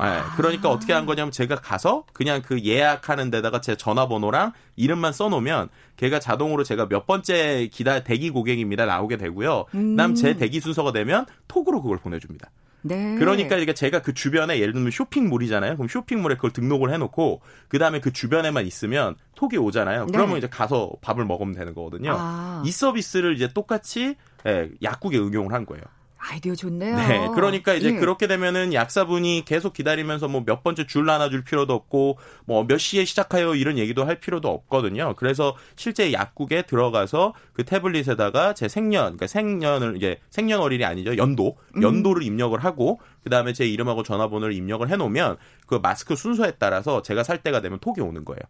네, 0.00 0.20
그러니까 0.36 0.68
아. 0.68 0.72
어떻게 0.72 0.92
한 0.92 1.06
거냐면 1.06 1.30
제가 1.30 1.56
가서 1.56 2.04
그냥 2.12 2.42
그 2.42 2.60
예약하는 2.64 3.30
데다가 3.30 3.60
제 3.60 3.76
전화번호랑 3.76 4.52
이름만 4.74 5.12
써놓으면 5.12 5.68
걔가 5.96 6.18
자동으로 6.18 6.64
제가 6.64 6.88
몇 6.88 7.06
번째 7.06 7.68
기다 7.72 8.02
대기 8.02 8.30
고객입니다 8.30 8.86
나오게 8.86 9.16
되고요. 9.18 9.66
음. 9.74 9.90
그다음 9.90 10.14
제 10.14 10.34
대기 10.34 10.60
순서가 10.60 10.92
되면 10.92 11.26
톡으로 11.46 11.80
그걸 11.82 11.98
보내줍니다. 11.98 12.50
네. 12.86 13.16
그러니까 13.18 13.56
이게 13.56 13.72
제가 13.72 14.02
그 14.02 14.12
주변에 14.12 14.60
예를 14.60 14.74
들면 14.74 14.90
쇼핑몰이잖아요. 14.90 15.76
그럼 15.76 15.88
쇼핑몰에 15.88 16.34
그걸 16.34 16.52
등록을 16.52 16.92
해놓고 16.92 17.40
그 17.68 17.78
다음에 17.78 17.98
그 17.98 18.12
주변에만 18.12 18.66
있으면 18.66 19.16
톡이 19.34 19.56
오잖아요. 19.56 20.06
그러면 20.08 20.34
네. 20.34 20.38
이제 20.38 20.48
가서 20.48 20.92
밥을 21.00 21.24
먹으면 21.24 21.54
되는 21.54 21.74
거거든요. 21.74 22.14
아. 22.14 22.62
이 22.64 22.70
서비스를 22.70 23.34
이제 23.34 23.48
똑같이 23.52 24.16
예, 24.46 24.70
약국에 24.82 25.18
응용을 25.18 25.54
한 25.54 25.64
거예요. 25.64 25.82
아이디어 26.26 26.54
좋네요. 26.54 26.96
네. 26.96 27.28
그러니까 27.34 27.74
이제 27.74 27.88
예. 27.88 27.92
그렇게 27.92 28.26
되면은 28.26 28.72
약사분이 28.72 29.44
계속 29.44 29.72
기다리면서 29.74 30.28
뭐 30.28 30.42
몇 30.46 30.62
번째 30.62 30.86
줄 30.86 31.04
나눠줄 31.04 31.44
필요도 31.44 31.72
없고 31.74 32.18
뭐 32.46 32.64
몇 32.64 32.78
시에 32.78 33.04
시작하여 33.04 33.54
이런 33.54 33.76
얘기도 33.78 34.04
할 34.06 34.20
필요도 34.20 34.48
없거든요. 34.48 35.14
그래서 35.16 35.54
실제 35.76 36.12
약국에 36.12 36.62
들어가서 36.62 37.34
그 37.52 37.64
태블릿에다가 37.64 38.54
제 38.54 38.68
생년, 38.68 39.04
그러니까 39.16 39.26
생년을 39.26 39.96
이제 39.96 40.18
생년월일이 40.30 40.84
아니죠. 40.84 41.16
연도. 41.16 41.56
음. 41.76 41.82
연도를 41.82 42.22
음. 42.22 42.26
입력을 42.26 42.58
하고 42.64 43.00
그 43.22 43.30
다음에 43.30 43.52
제 43.52 43.66
이름하고 43.66 44.02
전화번호를 44.02 44.54
입력을 44.54 44.88
해 44.88 44.96
놓으면 44.96 45.36
그 45.66 45.78
마스크 45.82 46.16
순서에 46.16 46.52
따라서 46.58 47.02
제가 47.02 47.22
살 47.22 47.42
때가 47.42 47.60
되면 47.60 47.78
톡이 47.80 48.00
오는 48.00 48.24
거예요. 48.24 48.40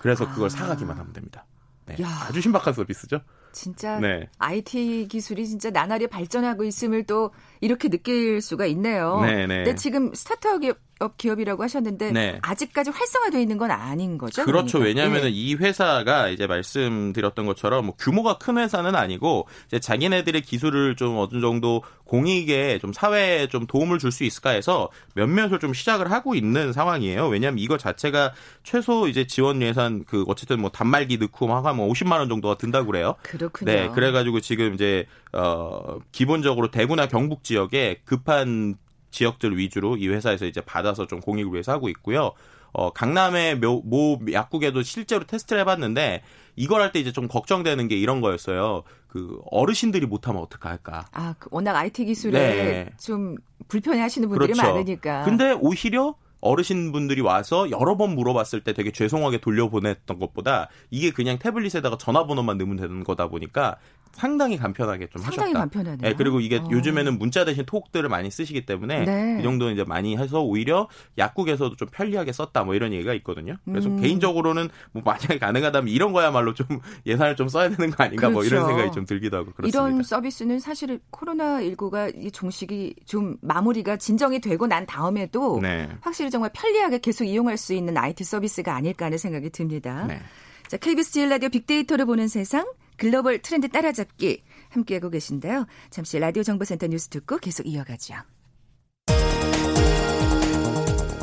그래서 0.00 0.28
그걸 0.28 0.46
아. 0.46 0.48
사가기만 0.50 0.98
하면 0.98 1.12
됩니다. 1.12 1.46
네. 1.86 1.96
아주 2.04 2.40
신박한 2.40 2.74
서비스죠. 2.74 3.20
진짜 3.52 3.98
네. 4.00 4.28
IT 4.38 5.08
기술이 5.10 5.46
진짜 5.46 5.70
나날이 5.70 6.06
발전하고 6.06 6.64
있음을 6.64 7.04
또 7.04 7.30
이렇게 7.60 7.88
느낄 7.88 8.40
수가 8.40 8.66
있네요. 8.66 9.20
네, 9.20 9.46
네. 9.46 9.64
근데 9.64 9.74
지금 9.74 10.12
스타트업 10.14 10.62
기업이라고 11.08 11.62
하셨는데 11.62 12.12
네. 12.12 12.38
아직까지 12.42 12.90
활성화되어 12.90 13.40
있는 13.40 13.58
건 13.58 13.70
아닌 13.70 14.18
거죠? 14.18 14.44
그렇죠. 14.44 14.78
그러니까. 14.78 15.00
왜냐하면 15.00 15.22
네. 15.24 15.30
이 15.30 15.54
회사가 15.54 16.28
이제 16.28 16.46
말씀드렸던 16.46 17.46
것처럼 17.46 17.86
뭐 17.86 17.94
규모가 17.98 18.38
큰 18.38 18.58
회사는 18.58 18.94
아니고 18.94 19.48
이제 19.66 19.80
자기네들의 19.80 20.42
기술을 20.42 20.96
좀 20.96 21.18
어느 21.18 21.40
정도 21.40 21.82
공익에 22.04 22.78
좀 22.78 22.92
사회에 22.92 23.48
좀 23.48 23.66
도움을 23.66 23.98
줄 23.98 24.12
수 24.12 24.24
있을까 24.24 24.50
해서 24.50 24.90
몇몇을 25.14 25.58
좀 25.58 25.72
시작을 25.72 26.12
하고 26.12 26.34
있는 26.34 26.72
상황이에요. 26.72 27.28
왜냐하면 27.28 27.58
이거 27.58 27.78
자체가 27.78 28.32
최소 28.62 29.08
이제 29.08 29.26
지원 29.26 29.62
예산 29.62 30.04
그 30.04 30.24
어쨌든 30.28 30.60
뭐 30.60 30.70
단말기 30.70 31.16
넣고 31.16 31.46
막 31.46 31.64
하면 31.64 31.88
50만 31.88 32.18
원 32.18 32.28
정도가 32.28 32.58
든다고 32.58 32.86
그래요. 32.86 33.14
그렇군요. 33.22 33.72
네, 33.72 33.88
그래가지고 33.88 34.40
지금 34.40 34.74
이제 34.74 35.06
어 35.32 35.98
기본적으로 36.12 36.70
대구나 36.70 37.06
경북 37.08 37.42
지역에 37.42 38.02
급한 38.04 38.76
지역들 39.12 39.56
위주로 39.56 39.96
이 39.96 40.08
회사에서 40.08 40.46
이제 40.46 40.60
받아서 40.60 41.06
좀 41.06 41.20
공익을 41.20 41.52
위해서 41.52 41.70
하고 41.72 41.88
있고요. 41.88 42.32
어, 42.72 42.90
강남의 42.90 43.58
모, 43.58 43.82
모 43.84 44.18
약국에도 44.32 44.82
실제로 44.82 45.24
테스트를 45.24 45.60
해봤는데 45.60 46.22
이걸 46.56 46.80
할 46.80 46.90
때 46.92 47.00
이제 47.00 47.12
좀 47.12 47.28
걱정되는 47.28 47.86
게 47.86 47.96
이런 47.96 48.20
거였어요. 48.20 48.82
그 49.08 49.40
어르신들이 49.50 50.06
못하면 50.06 50.42
어떡할까. 50.42 51.06
아, 51.12 51.34
그 51.38 51.48
워낙 51.52 51.76
IT 51.76 52.06
기술에 52.06 52.38
네. 52.38 52.90
좀 52.98 53.36
불편해하시는 53.68 54.28
분들이 54.28 54.52
그렇죠. 54.54 54.72
많으니까. 54.72 55.24
근데 55.24 55.52
오히려 55.52 56.14
어르신분들이 56.40 57.20
와서 57.20 57.70
여러 57.70 57.96
번 57.96 58.14
물어봤을 58.16 58.64
때 58.64 58.72
되게 58.72 58.90
죄송하게 58.90 59.38
돌려보냈던 59.38 60.18
것보다 60.18 60.68
이게 60.90 61.10
그냥 61.10 61.38
태블릿에다가 61.38 61.98
전화번호만 61.98 62.58
넣으면 62.58 62.76
되는 62.76 63.04
거다 63.04 63.28
보니까 63.28 63.76
상당히 64.12 64.56
간편하게 64.56 65.08
좀 65.08 65.22
상당히 65.22 65.52
하셨다. 65.52 65.58
간편하네요. 65.60 66.10
네, 66.10 66.14
그리고 66.16 66.40
이게 66.40 66.58
어. 66.58 66.68
요즘에는 66.70 67.18
문자 67.18 67.44
대신 67.44 67.64
톡들을 67.64 68.08
많이 68.08 68.30
쓰시기 68.30 68.66
때문에 68.66 69.04
네. 69.04 69.38
이 69.40 69.42
정도는 69.42 69.74
이제 69.74 69.84
많이 69.84 70.16
해서 70.16 70.42
오히려 70.42 70.88
약국에서도 71.18 71.76
좀 71.76 71.88
편리하게 71.90 72.32
썼다 72.32 72.64
뭐 72.64 72.74
이런 72.74 72.92
얘기가 72.92 73.14
있거든요. 73.14 73.56
그래서 73.64 73.88
음. 73.88 74.00
개인적으로는 74.00 74.68
뭐 74.92 75.02
만약에 75.04 75.38
가능하다면 75.38 75.88
이런 75.88 76.12
거야말로 76.12 76.54
좀 76.54 76.66
예산을 77.06 77.36
좀 77.36 77.48
써야 77.48 77.68
되는 77.68 77.90
거 77.90 78.04
아닌가 78.04 78.28
뭐 78.30 78.44
이런 78.44 78.62
그렇죠. 78.62 78.68
생각이 78.68 78.94
좀 78.94 79.04
들기도 79.06 79.36
하고 79.38 79.52
그렇습니다. 79.52 79.88
이런 79.88 80.02
서비스는 80.02 80.60
사실 80.60 81.00
코로나 81.10 81.60
19가 81.60 82.12
이 82.16 82.30
종식이 82.30 82.94
좀 83.06 83.36
마무리가 83.40 83.96
진정이 83.96 84.40
되고 84.40 84.66
난 84.66 84.86
다음에도 84.86 85.60
네. 85.60 85.88
확실히 86.00 86.30
정말 86.30 86.50
편리하게 86.54 86.98
계속 86.98 87.24
이용할 87.24 87.56
수 87.56 87.74
있는 87.74 87.96
IT 87.96 88.24
서비스가 88.24 88.74
아닐까 88.74 89.06
하는 89.06 89.18
생각이 89.18 89.50
듭니다. 89.50 90.04
네. 90.06 90.20
자, 90.68 90.76
KBS 90.76 91.12
제일 91.12 91.28
라디오 91.28 91.48
빅데이터를 91.50 92.06
보는 92.06 92.28
세상 92.28 92.66
글로벌 92.96 93.40
트렌드 93.40 93.68
따라잡기 93.68 94.42
함께하고 94.70 95.10
계신데요. 95.10 95.66
잠시 95.90 96.18
라디오 96.18 96.42
정보센터 96.42 96.86
뉴스 96.86 97.08
듣고 97.08 97.38
계속 97.38 97.66
이어가죠. 97.66 98.14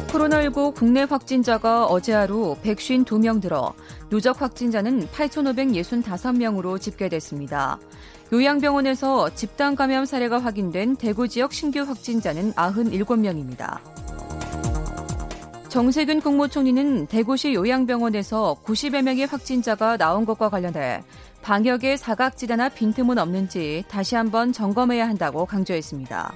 코로나19 0.09 0.73
국내 0.73 1.03
확진자가 1.03 1.85
어제 1.85 2.13
하루 2.13 2.57
152명 2.63 3.41
들어 3.41 3.73
누적 4.09 4.41
확진자는 4.41 5.07
8,565명으로 5.07 6.81
집계됐습니다. 6.81 7.79
요양병원에서 8.33 9.33
집단 9.35 9.75
감염 9.75 10.05
사례가 10.05 10.39
확인된 10.39 10.95
대구 10.95 11.27
지역 11.27 11.53
신규 11.53 11.81
확진자는 11.81 12.53
97명입니다. 12.53 13.79
정세균 15.69 16.19
국무총리는 16.19 17.05
대구시 17.05 17.53
요양병원에서 17.53 18.57
90여 18.65 19.03
명의 19.03 19.27
확진자가 19.27 19.97
나온 19.97 20.25
것과 20.25 20.49
관련해 20.49 21.03
방역에 21.41 21.97
사각지대나 21.97 22.69
빈틈은 22.69 23.17
없는지 23.17 23.83
다시 23.87 24.15
한번 24.15 24.51
점검해야 24.51 25.07
한다고 25.07 25.45
강조했습니다. 25.45 26.33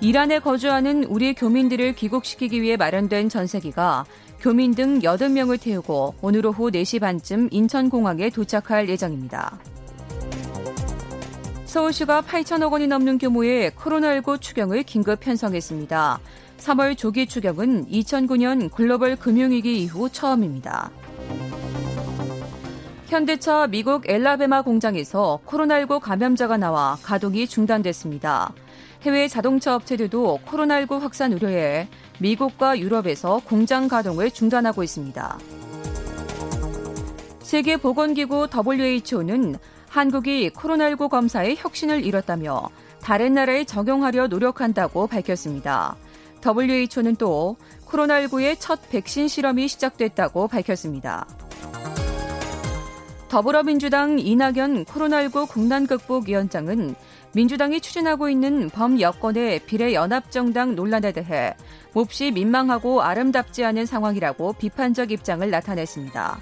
이란에 0.00 0.40
거주하는 0.40 1.04
우리 1.04 1.32
교민들을 1.32 1.94
귀국시키기 1.94 2.60
위해 2.60 2.76
마련된 2.76 3.28
전세기가 3.28 4.04
교민 4.40 4.74
등 4.74 4.98
80명을 4.98 5.60
태우고 5.60 6.16
오늘 6.20 6.44
오후 6.44 6.72
4시 6.72 7.00
반쯤 7.00 7.48
인천공항에 7.52 8.30
도착할 8.30 8.88
예정입니다. 8.88 9.60
서울시가 11.66 12.22
8천억 12.22 12.72
원이 12.72 12.88
넘는 12.88 13.18
규모의 13.18 13.70
코로나19 13.70 14.40
추경을 14.40 14.82
긴급 14.82 15.20
편성했습니다. 15.20 16.18
3월 16.58 16.98
조기 16.98 17.26
추경은 17.26 17.86
2009년 17.86 18.70
글로벌 18.72 19.16
금융위기 19.16 19.82
이후 19.82 20.10
처음입니다. 20.10 20.90
현대차 23.12 23.66
미국 23.66 24.08
엘라베마 24.08 24.62
공장에서 24.62 25.38
코로나19 25.44 26.00
감염자가 26.00 26.56
나와 26.56 26.96
가동이 27.02 27.46
중단됐습니다. 27.46 28.54
해외 29.02 29.28
자동차 29.28 29.74
업체들도 29.74 30.40
코로나19 30.46 30.98
확산 30.98 31.34
우려에 31.34 31.88
미국과 32.20 32.78
유럽에서 32.78 33.42
공장 33.44 33.86
가동을 33.86 34.30
중단하고 34.30 34.82
있습니다. 34.82 35.38
세계보건기구 37.42 38.48
WHO는 38.50 39.56
한국이 39.90 40.48
코로나19 40.48 41.10
검사에 41.10 41.54
혁신을 41.58 42.06
이뤘다며 42.06 42.70
다른 43.02 43.34
나라에 43.34 43.64
적용하려 43.64 44.28
노력한다고 44.28 45.06
밝혔습니다. 45.06 45.96
WHO는 46.42 47.16
또 47.16 47.56
코로나19의 47.84 48.56
첫 48.58 48.80
백신 48.88 49.28
실험이 49.28 49.68
시작됐다고 49.68 50.48
밝혔습니다. 50.48 51.26
더불어민주당 53.32 54.18
이낙연 54.18 54.84
코로나19 54.84 55.48
국난 55.48 55.86
극복 55.86 56.28
위원장은 56.28 56.94
민주당이 57.32 57.80
추진하고 57.80 58.28
있는 58.28 58.68
범여권의 58.68 59.60
비례연합정당 59.60 60.74
논란에 60.74 61.12
대해 61.12 61.54
몹시 61.94 62.30
민망하고 62.30 63.00
아름답지 63.00 63.64
않은 63.64 63.86
상황이라고 63.86 64.52
비판적 64.52 65.12
입장을 65.12 65.48
나타냈습니다. 65.48 66.40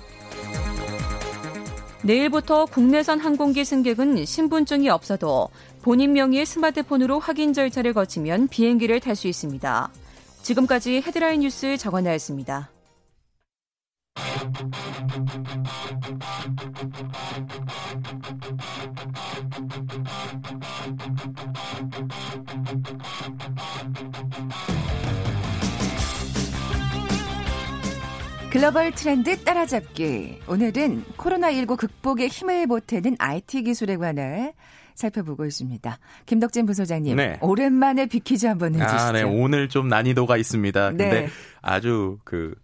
내일부터 2.03 2.67
국내선 2.67 3.21
항공기 3.21 3.65
승객은 3.65 4.25
신분증이 4.25 4.91
없어도 4.91 5.49
본인 5.83 6.13
명의의 6.13 6.45
스마트폰으로 6.45 7.21
확인 7.21 7.53
절차를 7.53 7.93
거치면 7.93 8.49
비행기를 8.49 8.99
탈 8.99 9.15
수 9.15 9.29
있습니다. 9.29 9.91
지금까지 10.43 11.03
헤드라인 11.07 11.43
뉴스 11.43 11.77
정원나였습니다. 11.77 12.71
글로벌 28.51 28.91
트렌드 28.93 29.43
따라잡기. 29.45 30.41
오늘은 30.49 31.05
코로나19 31.17 31.77
극복에 31.77 32.27
힘을 32.27 32.67
보태는 32.67 33.17
IT 33.19 33.63
기술에 33.63 33.97
관해 33.97 34.55
살펴보고 34.95 35.47
있습니다. 35.47 35.99
김덕진 36.27 36.67
부소장님, 36.67 37.17
네. 37.17 37.39
오랜만에 37.41 38.07
퀴즈 38.07 38.47
한번 38.47 38.75
해주시죠. 38.75 38.97
아, 38.97 39.13
네. 39.13 39.23
오늘 39.23 39.69
좀 39.69 39.89
난이도가 39.89 40.37
있습니다. 40.37 40.89
근데 40.91 41.11
네. 41.11 41.29
아주 41.63 42.19
그 42.25 42.55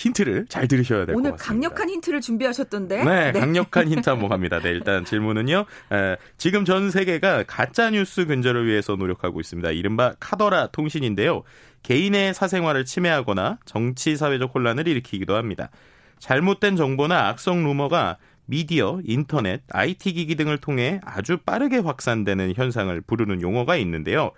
힌트를 0.00 0.46
잘 0.48 0.66
들으셔야 0.66 1.04
될것 1.04 1.14
오늘 1.14 1.32
같습니다. 1.32 1.46
강력한 1.52 1.90
힌트를 1.90 2.20
준비하셨던데. 2.22 3.04
네, 3.04 3.32
강력한 3.32 3.88
힌트 3.88 4.08
한번 4.08 4.30
갑니다. 4.30 4.58
네, 4.58 4.70
일단 4.70 5.04
질문은요. 5.04 5.66
에, 5.92 6.16
지금 6.38 6.64
전 6.64 6.90
세계가 6.90 7.44
가짜 7.46 7.90
뉴스 7.90 8.24
근절을 8.26 8.66
위해서 8.66 8.96
노력하고 8.96 9.40
있습니다. 9.40 9.70
이른바 9.72 10.14
카더라 10.18 10.68
통신인데요. 10.68 11.42
개인의 11.82 12.32
사생활을 12.34 12.84
침해하거나 12.86 13.58
정치 13.66 14.16
사회적 14.16 14.54
혼란을 14.54 14.88
일으키기도 14.88 15.36
합니다. 15.36 15.70
잘못된 16.18 16.76
정보나 16.76 17.28
악성 17.28 17.62
루머가 17.64 18.16
미디어, 18.46 19.00
인터넷, 19.04 19.62
IT 19.70 20.12
기기 20.14 20.34
등을 20.34 20.58
통해 20.58 21.00
아주 21.04 21.36
빠르게 21.38 21.78
확산되는 21.78 22.54
현상을 22.56 23.00
부르는 23.02 23.42
용어가 23.42 23.76
있는데요. 23.76 24.32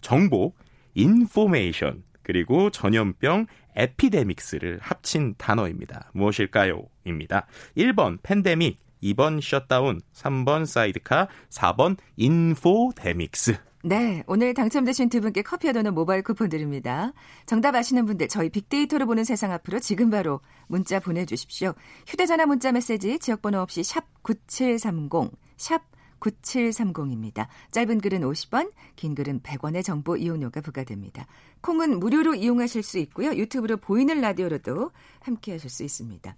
정보, 0.00 0.54
information, 0.94 2.02
그리고 2.22 2.70
전염병, 2.70 3.46
epidemics를 3.78 4.78
합친 4.82 5.34
단어입니다. 5.38 6.10
무엇일까요? 6.12 6.82
입니다. 7.04 7.46
1번 7.76 8.18
팬데믹, 8.22 8.78
2번 9.02 9.40
셧다운, 9.40 10.00
3번 10.12 10.66
사이드카, 10.66 11.28
4번 11.48 11.96
infodemics. 12.16 13.56
네, 13.84 14.24
오늘 14.26 14.54
당첨되신 14.54 15.08
두 15.08 15.20
분께 15.20 15.42
커피와 15.42 15.72
도넛 15.72 15.94
모바일 15.94 16.22
쿠폰 16.22 16.48
드립니다. 16.48 17.12
정답 17.46 17.76
아시는 17.76 18.06
분들 18.06 18.26
저희 18.26 18.50
빅데이터로 18.50 19.06
보는 19.06 19.22
세상 19.22 19.52
앞으로 19.52 19.78
지금 19.78 20.10
바로 20.10 20.40
문자 20.66 20.98
보내주십시오. 20.98 21.74
휴대전화 22.08 22.46
문자 22.46 22.72
메시지 22.72 23.20
지역번호 23.20 23.60
없이 23.60 23.84
샵 23.84 24.04
9730, 24.22 25.30
샵 25.56 25.82
9730입니다. 26.20 27.46
짧은 27.70 28.00
글은 28.00 28.20
50원, 28.22 28.72
긴 28.96 29.14
글은 29.14 29.40
100원의 29.40 29.84
정보 29.84 30.16
이용료가 30.16 30.60
부과됩니다. 30.60 31.26
콩은 31.60 32.00
무료로 32.00 32.34
이용하실 32.34 32.82
수 32.82 32.98
있고요. 32.98 33.34
유튜브로 33.34 33.76
보이는 33.78 34.20
라디오로도 34.20 34.90
함께 35.20 35.52
하실 35.52 35.70
수 35.70 35.84
있습니다. 35.84 36.34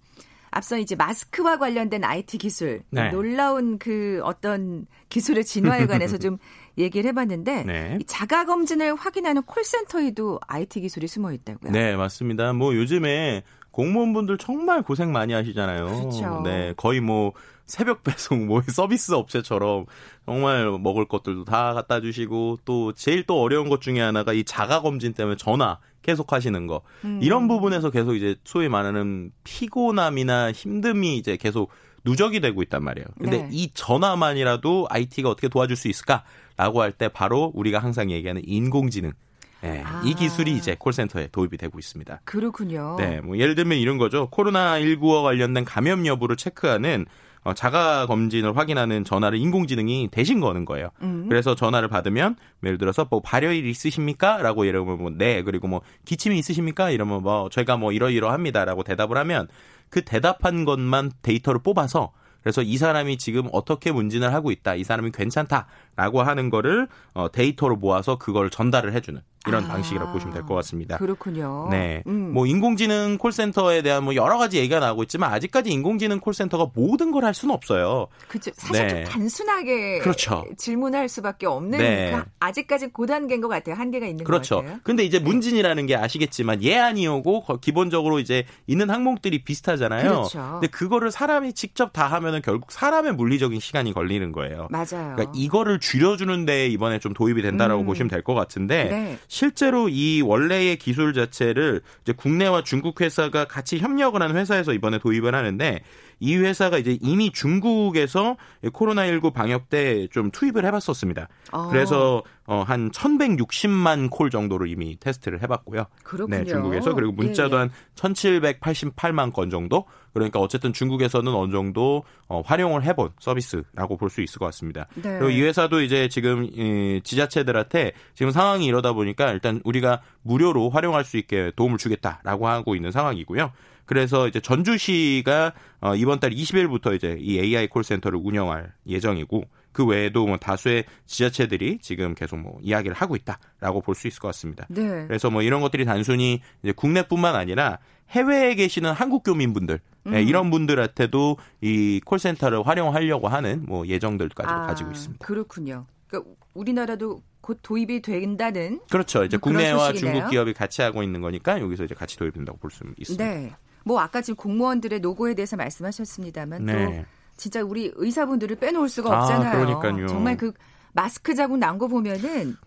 앞서 0.51 0.77
이제 0.77 0.95
마스크와 0.95 1.57
관련된 1.57 2.03
IT 2.03 2.37
기술, 2.37 2.83
네. 2.89 3.09
놀라운 3.09 3.79
그 3.79 4.19
어떤 4.23 4.85
기술의 5.07 5.45
진화에 5.45 5.87
관해서 5.87 6.17
좀 6.17 6.37
얘기를 6.77 7.07
해봤는데 7.09 7.63
네. 7.63 7.97
이 8.01 8.03
자가 8.05 8.45
검진을 8.45 8.95
확인하는 8.95 9.43
콜센터에도 9.43 10.39
IT 10.47 10.81
기술이 10.81 11.07
숨어 11.07 11.31
있다고요. 11.31 11.71
네, 11.71 11.95
맞습니다. 11.95 12.51
뭐 12.51 12.75
요즘에 12.75 13.43
공무원분들 13.71 14.37
정말 14.37 14.81
고생 14.81 15.13
많이 15.13 15.33
하시잖아요. 15.33 15.85
그렇죠. 15.85 16.41
네, 16.43 16.73
거의 16.75 16.99
뭐 16.99 17.31
새벽 17.71 18.03
배송 18.03 18.47
뭐 18.47 18.61
서비스 18.67 19.13
업체처럼 19.13 19.85
정말 20.25 20.69
먹을 20.77 21.07
것들도 21.07 21.45
다 21.45 21.73
갖다 21.73 22.01
주시고 22.01 22.59
또 22.65 22.91
제일 22.91 23.23
또 23.23 23.41
어려운 23.41 23.69
것 23.69 23.79
중에 23.79 24.01
하나가 24.01 24.33
이 24.33 24.43
자가 24.43 24.81
검진 24.81 25.13
때문에 25.13 25.37
전화 25.37 25.79
계속 26.01 26.33
하시는 26.33 26.67
거. 26.67 26.81
음. 27.05 27.19
이런 27.21 27.47
부분에서 27.47 27.89
계속 27.89 28.15
이제 28.15 28.35
소위 28.43 28.67
말하는 28.67 29.31
피곤함이나 29.45 30.51
힘듦이 30.51 31.17
이제 31.17 31.37
계속 31.37 31.71
누적이 32.03 32.41
되고 32.41 32.61
있단 32.61 32.83
말이에요. 32.83 33.07
근데 33.17 33.43
네. 33.43 33.49
이 33.51 33.71
전화만이라도 33.73 34.87
IT가 34.89 35.29
어떻게 35.29 35.47
도와줄 35.47 35.77
수 35.77 35.87
있을까라고 35.87 36.81
할 36.81 36.91
때 36.91 37.07
바로 37.07 37.51
우리가 37.55 37.79
항상 37.79 38.11
얘기하는 38.11 38.41
인공지능. 38.45 39.13
네, 39.61 39.83
아. 39.85 40.01
이 40.03 40.13
기술이 40.15 40.57
이제 40.57 40.75
콜센터에 40.77 41.29
도입이 41.31 41.55
되고 41.57 41.79
있습니다. 41.79 42.21
그렇군요. 42.25 42.97
네, 42.97 43.21
뭐 43.21 43.37
예를 43.37 43.55
들면 43.55 43.77
이런 43.77 43.97
거죠. 43.97 44.27
코로나 44.29 44.79
19와 44.79 45.23
관련된 45.23 45.63
감염 45.63 46.05
여부를 46.05 46.35
체크하는 46.35 47.05
어, 47.43 47.53
자가 47.53 48.05
검진을 48.05 48.55
확인하는 48.55 49.03
전화를 49.03 49.39
인공지능이 49.39 50.09
대신 50.11 50.39
거는 50.39 50.65
거예요. 50.65 50.89
음. 51.01 51.25
그래서 51.27 51.55
전화를 51.55 51.87
받으면 51.87 52.35
예를 52.63 52.77
들어서 52.77 53.07
뭐 53.09 53.21
발열이 53.21 53.67
있으십니까?라고 53.69 54.67
예를 54.67 54.81
들면 54.81 54.97
뭐 54.99 55.11
네, 55.15 55.41
그리고 55.41 55.67
뭐 55.67 55.81
기침이 56.05 56.37
있으십니까? 56.37 56.91
이러면 56.91 57.23
뭐 57.23 57.49
저희가 57.49 57.77
뭐 57.77 57.91
이러이러합니다라고 57.91 58.83
대답을 58.83 59.17
하면 59.17 59.47
그 59.89 60.03
대답한 60.03 60.65
것만 60.65 61.11
데이터를 61.21 61.61
뽑아서 61.63 62.11
그래서 62.41 62.61
이 62.61 62.77
사람이 62.77 63.17
지금 63.17 63.47
어떻게 63.51 63.91
문진을 63.91 64.33
하고 64.33 64.51
있다, 64.51 64.75
이 64.75 64.83
사람이 64.83 65.11
괜찮다라고 65.11 66.23
하는 66.23 66.49
거를 66.49 66.87
어, 67.13 67.31
데이터로 67.31 67.75
모아서 67.75 68.17
그걸 68.17 68.49
전달을 68.49 68.93
해주는 68.93 69.21
이런 69.47 69.65
아. 69.65 69.67
방식이라고 69.69 70.11
보시면 70.11 70.33
될 70.33 70.43
것 70.45 70.53
같습니다. 70.55 70.97
그렇군요. 70.97 71.67
네. 71.71 72.03
음. 72.07 72.31
뭐 72.33 72.45
인공지능 72.45 73.17
콜센터에 73.17 73.81
대한 73.81 74.03
뭐 74.03 74.15
여러 74.15 74.37
가지 74.37 74.57
얘기가 74.57 74.79
나오고 74.79 75.03
있지만 75.03 75.31
아직까지 75.33 75.69
인공지능 75.71 76.19
콜센터가 76.19 76.71
모든 76.75 77.11
걸 77.11 77.21
할 77.21 77.35
수는 77.35 77.53
없어요. 77.53 78.07
그죠. 78.27 78.49
사실 78.55 78.87
네. 78.87 79.03
좀 79.05 79.13
단순하게 79.13 79.99
그렇죠. 79.99 80.43
질문할 80.57 81.07
수밖에 81.07 81.45
없는 81.45 81.77
네. 81.77 82.11
그 82.15 82.23
아직까지 82.39 82.87
고단계인 82.87 83.41
것 83.41 83.47
같아요. 83.47 83.75
한계가 83.75 84.07
있는 84.07 84.23
것 84.23 84.27
그렇죠. 84.27 84.57
같아요. 84.61 84.79
근데 84.83 85.03
이제 85.03 85.19
문진이라는 85.19 85.85
게 85.85 85.95
아시겠지만 85.95 86.63
예 86.63 86.77
아니오고 86.79 87.43
거- 87.43 87.57
기본적으로 87.57 88.19
이제 88.19 88.45
있는 88.65 88.89
항목들이 88.89 89.43
비슷하잖아요. 89.43 90.09
그렇죠. 90.09 90.49
근데 90.53 90.67
그거를 90.67 91.11
사람이 91.11 91.53
직접 91.53 91.93
다 91.93 92.07
하면은 92.07 92.41
결국 92.41 92.71
사람의 92.71 93.13
물리적인 93.13 93.59
시간이 93.59 93.93
걸리는 93.93 94.31
거예요. 94.31 94.67
맞아요. 94.71 95.13
그러니까 95.15 95.31
이거를 95.35 95.79
줄여주는 95.79 96.45
데 96.45 96.67
이번에 96.67 96.97
좀 96.99 97.13
도입이 97.13 97.41
된다라고 97.43 97.81
음. 97.81 97.85
보시면 97.85 98.09
될 98.09 98.21
것 98.23 98.33
같은데 98.35 98.83
네. 98.85 99.17
실제로 99.31 99.87
이 99.87 100.21
원래의 100.21 100.75
기술 100.75 101.13
자체를 101.13 101.81
이제 102.01 102.11
국내와 102.11 102.65
중국 102.65 102.99
회사가 102.99 103.45
같이 103.45 103.79
협력을 103.79 104.21
하는 104.21 104.35
회사에서 104.35 104.73
이번에 104.73 104.99
도입을 104.99 105.33
하는데 105.33 105.79
이 106.21 106.37
회사가 106.37 106.77
이제 106.77 106.97
이미 107.01 107.31
중국에서 107.33 108.37
코로나19 108.63 109.33
방역 109.33 109.67
때 109.69 110.07
좀 110.11 110.29
투입을 110.31 110.65
해봤었습니다. 110.65 111.27
어, 111.51 111.67
그래서 111.69 112.23
어, 112.45 112.63
한 112.67 112.91
1,160만 112.91 114.09
콜 114.09 114.29
정도를 114.29 114.67
이미 114.67 114.97
테스트를 114.99 115.41
해봤고요. 115.41 115.85
그렇군요. 116.03 116.37
네, 116.37 116.45
중국에서 116.45 116.93
그리고 116.93 117.11
문자도 117.13 117.55
예, 117.55 117.55
예. 117.55 117.59
한 117.61 117.71
1,788만 117.95 119.33
건 119.33 119.49
정도. 119.49 119.85
그러니까 120.13 120.39
어쨌든 120.39 120.73
중국에서는 120.73 121.33
어느 121.33 121.51
정도 121.51 122.03
어, 122.27 122.41
활용을 122.41 122.83
해본 122.83 123.11
서비스라고 123.19 123.97
볼 123.97 124.09
수 124.11 124.21
있을 124.21 124.39
것 124.39 124.45
같습니다. 124.47 124.87
네. 124.95 125.17
그리고 125.19 125.29
이 125.29 125.41
회사도 125.41 125.81
이제 125.81 126.09
지금 126.09 126.43
이 126.43 126.99
지자체들한테 127.03 127.93
지금 128.13 128.31
상황이 128.31 128.65
이러다 128.65 128.91
보니까 128.91 129.31
일단 129.31 129.61
우리가 129.63 130.01
무료로 130.23 130.69
활용할 130.69 131.05
수 131.05 131.17
있게 131.17 131.53
도움을 131.55 131.77
주겠다라고 131.77 132.47
하고 132.49 132.75
있는 132.75 132.91
상황이고요. 132.91 133.51
그래서 133.91 134.25
이제 134.29 134.39
전주시가 134.39 135.51
어, 135.81 135.95
이번 135.97 136.21
달 136.21 136.31
20일부터 136.31 136.95
이제 136.95 137.17
이 137.19 137.37
AI 137.39 137.67
콜센터를 137.67 138.17
운영할 138.23 138.71
예정이고 138.87 139.43
그 139.73 139.85
외에도 139.85 140.25
뭐 140.25 140.37
다수의 140.37 140.85
지자체들이 141.07 141.79
지금 141.81 142.15
계속 142.15 142.37
뭐 142.39 142.57
이야기를 142.61 142.95
하고 142.95 143.17
있다라고 143.17 143.81
볼 143.81 143.95
수 143.95 144.07
있을 144.07 144.21
것 144.21 144.29
같습니다. 144.29 144.65
네. 144.69 145.07
그래서 145.07 145.29
뭐 145.29 145.41
이런 145.41 145.59
것들이 145.59 145.83
단순히 145.83 146.39
이제 146.63 146.71
국내뿐만 146.71 147.35
아니라 147.35 147.79
해외에 148.11 148.55
계시는 148.55 148.93
한국 148.93 149.23
교민분들 149.23 149.81
음. 150.07 150.11
네, 150.13 150.23
이런 150.23 150.51
분들한테도 150.51 151.35
이 151.59 151.99
콜센터를 152.05 152.65
활용하려고 152.65 153.27
하는 153.27 153.65
뭐 153.67 153.85
예정들까지도 153.85 154.53
아, 154.53 154.67
가지고 154.67 154.91
있습니다. 154.91 155.25
그렇군요. 155.25 155.85
그러니까 156.07 156.31
우리나라도 156.53 157.23
곧 157.41 157.59
도입이 157.61 158.01
된다는 158.03 158.79
그렇죠. 158.89 159.23
이제 159.25 159.35
국내와 159.35 159.87
소식이네요. 159.87 160.13
중국 160.13 160.29
기업이 160.29 160.53
같이 160.53 160.81
하고 160.81 161.03
있는 161.03 161.19
거니까 161.21 161.59
여기서 161.59 161.83
이제 161.83 161.95
같이 161.95 162.15
도입된다고 162.17 162.57
볼 162.59 162.71
수 162.71 162.83
있습니다. 162.97 163.25
네. 163.25 163.51
뭐 163.83 163.99
아까 163.99 164.21
지금 164.21 164.35
공무원들의 164.35 164.99
노고에 164.99 165.33
대해서 165.33 165.55
말씀하셨습니다만 165.57 166.65
또 166.65 166.73
네. 166.73 167.05
진짜 167.37 167.63
우리 167.63 167.91
의사분들을 167.95 168.57
빼놓을 168.57 168.87
수가 168.89 169.11
아, 169.15 169.21
없잖아요. 169.21 169.65
그러니까요. 169.65 170.07
정말 170.07 170.37
그 170.37 170.51
마스크 170.93 171.33
자국 171.33 171.57
난 171.57 171.77
거 171.77 171.87
보면은 171.87 172.55
아, 172.59 172.65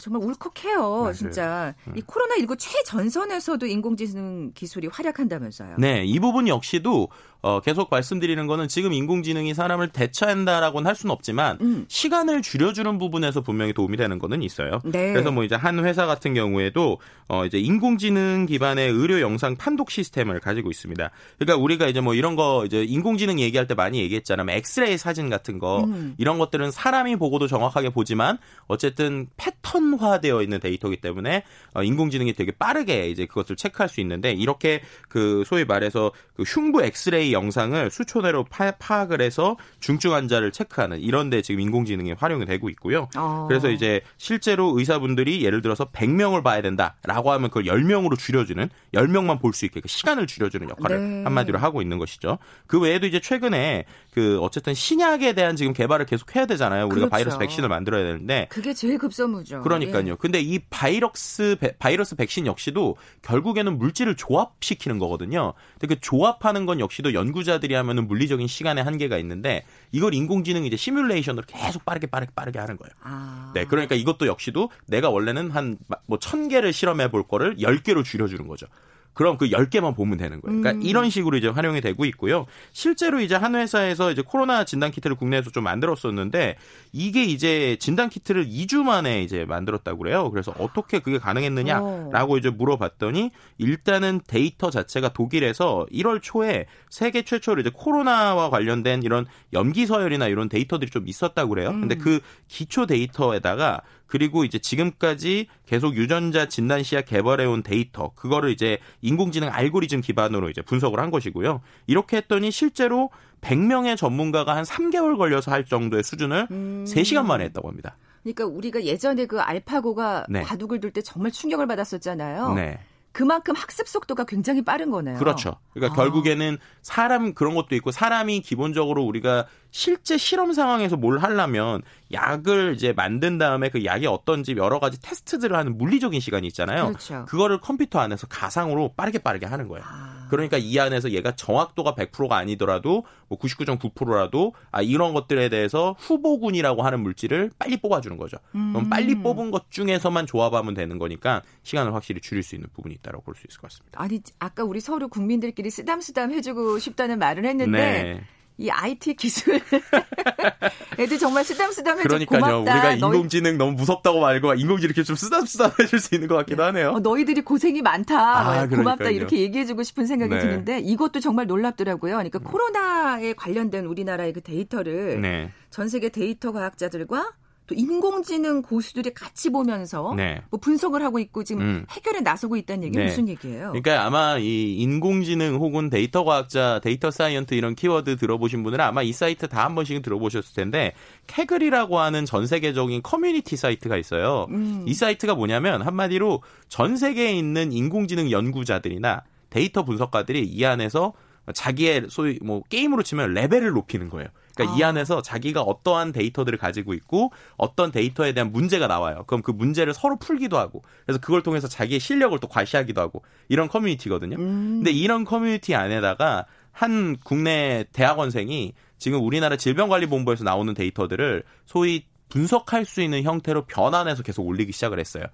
정말 0.00 0.22
울컥해요, 0.22 0.80
맞아요. 0.80 1.08
음. 1.08 1.12
진짜. 1.12 1.74
이 1.94 2.00
코로나19 2.00 2.56
최전선에서도 2.58 3.66
인공지능 3.66 4.52
기술이 4.54 4.88
활약한다면서요. 4.88 5.76
네, 5.78 6.04
이 6.04 6.18
부분 6.18 6.48
역시도 6.48 7.08
어, 7.44 7.60
계속 7.60 7.88
말씀드리는 7.90 8.46
거는 8.46 8.68
지금 8.68 8.94
인공지능이 8.94 9.52
사람을 9.52 9.88
대체한다라고는 9.88 10.88
할 10.88 10.94
수는 10.94 11.12
없지만 11.12 11.58
음. 11.60 11.84
시간을 11.88 12.40
줄여주는 12.40 12.96
부분에서 12.96 13.42
분명히 13.42 13.74
도움이 13.74 13.98
되는 13.98 14.18
거는 14.18 14.42
있어요. 14.42 14.80
네. 14.82 15.12
그래서 15.12 15.30
뭐 15.30 15.44
이제 15.44 15.54
한 15.54 15.84
회사 15.84 16.06
같은 16.06 16.32
경우에도 16.32 16.98
어 17.28 17.44
이제 17.44 17.58
인공지능 17.58 18.46
기반의 18.46 18.90
의료 18.90 19.20
영상 19.20 19.56
판독 19.56 19.90
시스템을 19.90 20.40
가지고 20.40 20.70
있습니다. 20.70 21.10
그러니까 21.38 21.62
우리가 21.62 21.86
이제 21.86 22.00
뭐 22.00 22.14
이런 22.14 22.34
거 22.34 22.64
이제 22.64 22.82
인공지능 22.82 23.38
얘기할 23.38 23.66
때 23.66 23.74
많이 23.74 23.98
얘기했잖아요. 23.98 24.46
뭐 24.46 24.54
엑스레이 24.54 24.96
사진 24.96 25.28
같은 25.28 25.58
거 25.58 25.84
음. 25.84 26.14
이런 26.16 26.38
것들은 26.38 26.70
사람이 26.70 27.16
보고도 27.16 27.46
정확하게 27.46 27.90
보지만 27.90 28.38
어쨌든 28.68 29.28
패턴 29.36 29.73
화되어 29.98 30.42
있는 30.42 30.60
데이터이기 30.60 31.00
때문에 31.00 31.44
어 31.74 31.82
인공지능이 31.82 32.34
되게 32.34 32.52
빠르게 32.52 33.08
이제 33.08 33.26
그것을 33.26 33.56
체크할 33.56 33.88
수 33.88 34.00
있는데 34.00 34.32
이렇게 34.32 34.82
그 35.08 35.42
소위 35.46 35.64
말해서 35.64 36.12
그 36.36 36.42
흉부 36.42 36.82
엑스레이 36.82 37.32
영상을 37.32 37.90
수초 37.90 38.20
내로 38.22 38.44
파, 38.44 38.70
파악을 38.72 39.20
해서 39.22 39.56
중증 39.80 40.12
환자를 40.12 40.52
체크하는 40.52 41.00
이런 41.00 41.30
데 41.30 41.42
지금 41.42 41.60
인공지능이 41.60 42.12
활용이 42.12 42.44
되고 42.44 42.68
있고요. 42.68 43.08
어. 43.16 43.46
그래서 43.48 43.70
이제 43.70 44.02
실제로 44.18 44.78
의사분들이 44.78 45.42
예를 45.44 45.62
들어서 45.62 45.86
100명을 45.86 46.42
봐야 46.42 46.60
된다라고 46.62 47.32
하면 47.32 47.48
그걸 47.50 47.64
10명으로 47.64 48.18
줄여주는 48.18 48.68
10명만 48.94 49.40
볼 49.40 49.54
수 49.54 49.64
있게 49.66 49.80
그 49.80 49.88
시간을 49.88 50.26
줄여주는 50.26 50.68
역할을 50.68 51.00
네. 51.00 51.22
한마디로 51.24 51.58
하고 51.58 51.80
있는 51.80 51.98
것이죠. 51.98 52.38
그 52.66 52.80
외에도 52.80 53.06
이제 53.06 53.20
최근에 53.20 53.84
그 54.12 54.38
어쨌든 54.40 54.74
신약에 54.74 55.32
대한 55.32 55.54
지금 55.56 55.72
개발을 55.72 56.06
계속 56.06 56.34
해야 56.36 56.44
되잖아요. 56.46 56.86
우리가 56.86 56.94
그렇죠. 56.94 57.10
바이러스 57.10 57.38
백신을 57.38 57.68
만들어야 57.68 58.02
되는데 58.02 58.46
그게 58.50 58.74
제일 58.74 58.98
급선무죠. 58.98 59.53
그러니까요. 59.62 60.12
예. 60.12 60.16
근데 60.18 60.40
이 60.40 60.58
바이러스 60.70 61.56
배- 61.60 61.76
바이러스 61.78 62.16
백신 62.16 62.46
역시도 62.46 62.96
결국에는 63.22 63.78
물질을 63.78 64.16
조합시키는 64.16 64.98
거거든요. 64.98 65.54
근데 65.78 65.94
그 65.94 66.00
조합하는 66.00 66.66
건 66.66 66.80
역시도 66.80 67.14
연구자들이 67.14 67.74
하면은 67.74 68.06
물리적인 68.08 68.46
시간의 68.46 68.84
한계가 68.84 69.18
있는데 69.18 69.64
이걸 69.92 70.14
인공지능이 70.14 70.66
이제 70.66 70.76
시뮬레이션으로 70.76 71.44
계속 71.46 71.84
빠르게 71.84 72.06
빠르게 72.06 72.32
빠르게 72.34 72.58
하는 72.58 72.76
거예요. 72.76 72.92
아. 73.02 73.52
네, 73.54 73.64
그러니까 73.64 73.94
이것도 73.94 74.26
역시도 74.26 74.70
내가 74.86 75.10
원래는 75.10 75.50
한 75.50 75.78
뭐 76.06 76.18
천 76.18 76.48
개를 76.48 76.72
실험해 76.72 77.10
볼 77.10 77.26
거를 77.26 77.60
열 77.60 77.78
개로 77.82 78.02
줄여 78.02 78.26
주는 78.28 78.46
거죠. 78.48 78.66
그럼 79.14 79.38
그 79.38 79.48
10개만 79.48 79.96
보면 79.96 80.18
되는 80.18 80.40
거예요. 80.40 80.60
그러니까 80.60 80.72
음. 80.72 80.82
이런 80.82 81.08
식으로 81.08 81.36
이제 81.36 81.48
활용이 81.48 81.80
되고 81.80 82.04
있고요. 82.04 82.46
실제로 82.72 83.20
이제 83.20 83.36
한 83.36 83.54
회사에서 83.54 84.10
이제 84.10 84.22
코로나 84.22 84.64
진단 84.64 84.90
키트를 84.90 85.16
국내에서 85.16 85.50
좀 85.50 85.64
만들었었는데 85.64 86.56
이게 86.92 87.24
이제 87.24 87.76
진단 87.80 88.10
키트를 88.10 88.46
2주 88.46 88.82
만에 88.82 89.22
이제 89.22 89.44
만들었다고 89.44 89.98
그래요. 89.98 90.30
그래서 90.30 90.52
어떻게 90.58 90.98
그게 90.98 91.18
가능했느냐라고 91.18 92.38
이제 92.38 92.50
물어봤더니 92.50 93.30
일단은 93.58 94.20
데이터 94.26 94.70
자체가 94.70 95.12
독일에서 95.12 95.86
1월 95.92 96.20
초에 96.20 96.66
세계 96.90 97.22
최초로 97.22 97.60
이제 97.60 97.70
코로나와 97.72 98.50
관련된 98.50 99.04
이런 99.04 99.26
염기 99.52 99.86
서열이나 99.86 100.26
이런 100.26 100.48
데이터들이 100.48 100.90
좀 100.90 101.06
있었다고 101.06 101.50
그래요. 101.50 101.70
근데 101.70 101.94
그 101.94 102.20
기초 102.48 102.86
데이터에다가 102.86 103.80
그리고 104.06 104.44
이제 104.44 104.58
지금까지 104.58 105.48
계속 105.66 105.96
유전자 105.96 106.46
진단 106.46 106.82
시약 106.82 107.06
개발해온 107.06 107.62
데이터 107.62 108.12
그거를 108.14 108.50
이제 108.50 108.78
인공지능 109.02 109.48
알고리즘 109.50 110.00
기반으로 110.00 110.50
이제 110.50 110.62
분석을 110.62 111.00
한 111.00 111.10
것이고요. 111.10 111.60
이렇게 111.86 112.18
했더니 112.18 112.50
실제로 112.50 113.10
100명의 113.40 113.96
전문가가 113.96 114.56
한 114.56 114.64
3개월 114.64 115.16
걸려서 115.18 115.50
할 115.50 115.64
정도의 115.64 116.02
수준을 116.02 116.48
음. 116.50 116.84
3시간 116.86 117.24
만에 117.24 117.44
했다고 117.44 117.68
합니다. 117.68 117.96
그러니까 118.22 118.46
우리가 118.46 118.84
예전에 118.84 119.26
그 119.26 119.40
알파고가 119.40 120.26
네. 120.30 120.42
바둑을 120.42 120.80
둘 120.80 120.92
때 120.92 121.02
정말 121.02 121.30
충격을 121.30 121.66
받았었잖아요. 121.66 122.54
네. 122.54 122.78
그만큼 123.14 123.54
학습 123.54 123.86
속도가 123.86 124.24
굉장히 124.24 124.62
빠른 124.62 124.90
거네요. 124.90 125.16
그렇죠. 125.18 125.56
그러니까 125.72 125.94
아. 125.94 125.96
결국에는 125.96 126.58
사람 126.82 127.32
그런 127.32 127.54
것도 127.54 127.76
있고 127.76 127.92
사람이 127.92 128.40
기본적으로 128.40 129.04
우리가 129.04 129.46
실제 129.70 130.18
실험 130.18 130.52
상황에서 130.52 130.96
뭘 130.96 131.18
하려면 131.18 131.82
약을 132.12 132.74
이제 132.74 132.92
만든 132.92 133.38
다음에 133.38 133.68
그 133.70 133.84
약이 133.84 134.08
어떤지 134.08 134.56
여러 134.56 134.80
가지 134.80 135.00
테스트들을 135.00 135.56
하는 135.56 135.78
물리적인 135.78 136.18
시간이 136.18 136.48
있잖아요. 136.48 136.88
그렇죠. 136.88 137.24
그거를 137.26 137.60
컴퓨터 137.60 138.00
안에서 138.00 138.26
가상으로 138.26 138.94
빠르게 138.96 139.18
빠르게 139.18 139.46
하는 139.46 139.68
거예요. 139.68 139.84
아. 139.86 140.13
그러니까 140.36 140.58
이 140.58 140.78
안에서 140.78 141.10
얘가 141.10 141.34
정확도가 141.36 141.94
100%가 141.94 142.36
아니더라도 142.36 143.04
뭐 143.28 143.38
99.9%라도 143.38 144.52
아 144.70 144.82
이런 144.82 145.14
것들에 145.14 145.48
대해서 145.48 145.94
후보군이라고 145.98 146.82
하는 146.82 147.00
물질을 147.00 147.50
빨리 147.58 147.76
뽑아주는 147.76 148.16
거죠. 148.16 148.36
그럼 148.52 148.88
빨리 148.90 149.14
뽑은 149.14 149.50
것 149.50 149.70
중에서만 149.70 150.26
조합하면 150.26 150.74
되는 150.74 150.98
거니까 150.98 151.42
시간을 151.62 151.94
확실히 151.94 152.20
줄일 152.20 152.42
수 152.42 152.54
있는 152.54 152.68
부분이 152.72 152.94
있다고 152.96 153.22
볼 153.22 153.34
수 153.34 153.46
있을 153.48 153.60
것 153.60 153.70
같습니다. 153.70 154.00
아니 154.00 154.20
아까 154.38 154.64
우리 154.64 154.80
서로 154.80 155.08
국민들끼리 155.08 155.70
쓰담쓰담 155.70 156.32
해주고 156.32 156.78
싶다는 156.78 157.18
말을 157.18 157.44
했는데 157.44 157.78
네. 157.78 158.24
이 158.56 158.70
IT 158.70 159.14
기술 159.14 159.60
애들 160.98 161.18
정말 161.18 161.44
쓰담쓰담 161.44 161.98
해줘 161.98 162.08
그러니까요. 162.08 162.40
고맙다. 162.40 162.72
우리가 162.72 162.92
인공지능 162.92 163.58
너희... 163.58 163.58
너무 163.58 163.72
무섭다고 163.72 164.20
말고 164.20 164.54
인공지능 164.54 164.90
이렇게 164.90 165.02
좀 165.02 165.16
쓰담쓰담 165.16 165.72
해줄 165.80 165.98
수 165.98 166.14
있는 166.14 166.28
것 166.28 166.36
같기도 166.36 166.62
네. 166.62 166.66
하네요. 166.66 166.90
어, 166.90 167.00
너희들이 167.00 167.40
고생이 167.40 167.82
많다. 167.82 168.16
아, 168.16 168.68
고맙다 168.68 169.10
이렇게 169.10 169.40
얘기해주고 169.40 169.82
싶은 169.82 170.06
생각이 170.06 170.34
네. 170.34 170.40
드는데 170.40 170.78
이것도 170.80 171.18
정말 171.18 171.46
놀랍더라고요. 171.46 172.14
그러니까 172.14 172.38
음. 172.38 172.44
코로나에 172.44 173.32
관련된 173.32 173.86
우리나라의 173.86 174.32
그 174.32 174.40
데이터를 174.40 175.20
네. 175.20 175.50
전 175.70 175.88
세계 175.88 176.10
데이터 176.10 176.52
과학자들과 176.52 177.32
또 177.66 177.74
인공지능 177.74 178.62
고수들이 178.62 179.12
같이 179.14 179.50
보면서 179.50 180.14
네. 180.16 180.42
뭐 180.50 180.60
분석을 180.60 181.02
하고 181.02 181.18
있고 181.18 181.44
지금 181.44 181.62
음. 181.62 181.86
해결에 181.90 182.20
나서고 182.20 182.56
있다는 182.56 182.84
얘기 182.84 182.98
네. 182.98 183.06
무슨 183.06 183.28
얘기예요? 183.28 183.72
그러니까 183.72 184.04
아마 184.06 184.38
이 184.38 184.76
인공지능 184.76 185.56
혹은 185.56 185.90
데이터 185.90 186.24
과학자, 186.24 186.80
data 186.82 187.10
scientist 187.10 187.54
이런 187.54 187.74
키워드 187.74 188.16
들어보신 188.16 188.62
분들은 188.62 188.84
아마 188.84 189.02
이 189.02 189.12
사이트 189.12 189.48
다 189.48 189.64
한 189.64 189.74
번씩은 189.74 190.02
들어보셨을 190.02 190.54
텐데 190.54 190.92
Kaggle이라고 191.26 191.98
하는 191.98 192.26
전 192.26 192.46
세계적인 192.46 193.02
커뮤니티 193.02 193.56
사이트가 193.56 193.96
있어요. 193.96 194.46
음. 194.50 194.84
이 194.86 194.92
사이트가 194.92 195.34
뭐냐면 195.34 195.82
한마디로 195.82 196.42
전 196.68 196.96
세계에 196.96 197.32
있는 197.32 197.72
인공지능 197.72 198.30
연구자들이나 198.30 199.22
데이터 199.48 199.84
분석가들이 199.84 200.44
이 200.44 200.64
안에서 200.64 201.14
자기의 201.54 202.06
소위 202.08 202.38
뭐 202.42 202.62
게임으로 202.68 203.02
치면 203.02 203.32
레벨을 203.34 203.70
높이는 203.70 204.10
거예요. 204.10 204.28
그러니까 204.54 204.74
아. 204.74 204.78
이 204.78 204.82
안에서 204.82 205.22
자기가 205.22 205.62
어떠한 205.62 206.12
데이터들을 206.12 206.58
가지고 206.58 206.94
있고 206.94 207.32
어떤 207.56 207.90
데이터에 207.92 208.32
대한 208.32 208.52
문제가 208.52 208.86
나와요. 208.86 209.24
그럼 209.26 209.42
그 209.42 209.50
문제를 209.50 209.94
서로 209.94 210.16
풀기도 210.16 210.58
하고 210.58 210.82
그래서 211.04 211.20
그걸 211.20 211.42
통해서 211.42 211.68
자기의 211.68 212.00
실력을 212.00 212.38
또 212.38 212.46
과시하기도 212.48 213.00
하고 213.00 213.22
이런 213.48 213.68
커뮤니티거든요. 213.68 214.36
음. 214.36 214.82
근데 214.82 214.90
이런 214.90 215.24
커뮤니티 215.24 215.74
안에다가 215.74 216.46
한 216.72 217.16
국내 217.24 217.84
대학원생이 217.92 218.74
지금 218.98 219.24
우리나라 219.24 219.56
질병관리본부에서 219.56 220.44
나오는 220.44 220.72
데이터들을 220.74 221.44
소위 221.66 222.04
분석할 222.28 222.84
수 222.84 223.00
있는 223.00 223.22
형태로 223.22 223.66
변환해서 223.66 224.22
계속 224.22 224.46
올리기 224.46 224.72
시작을 224.72 224.98
했어요. 224.98 225.24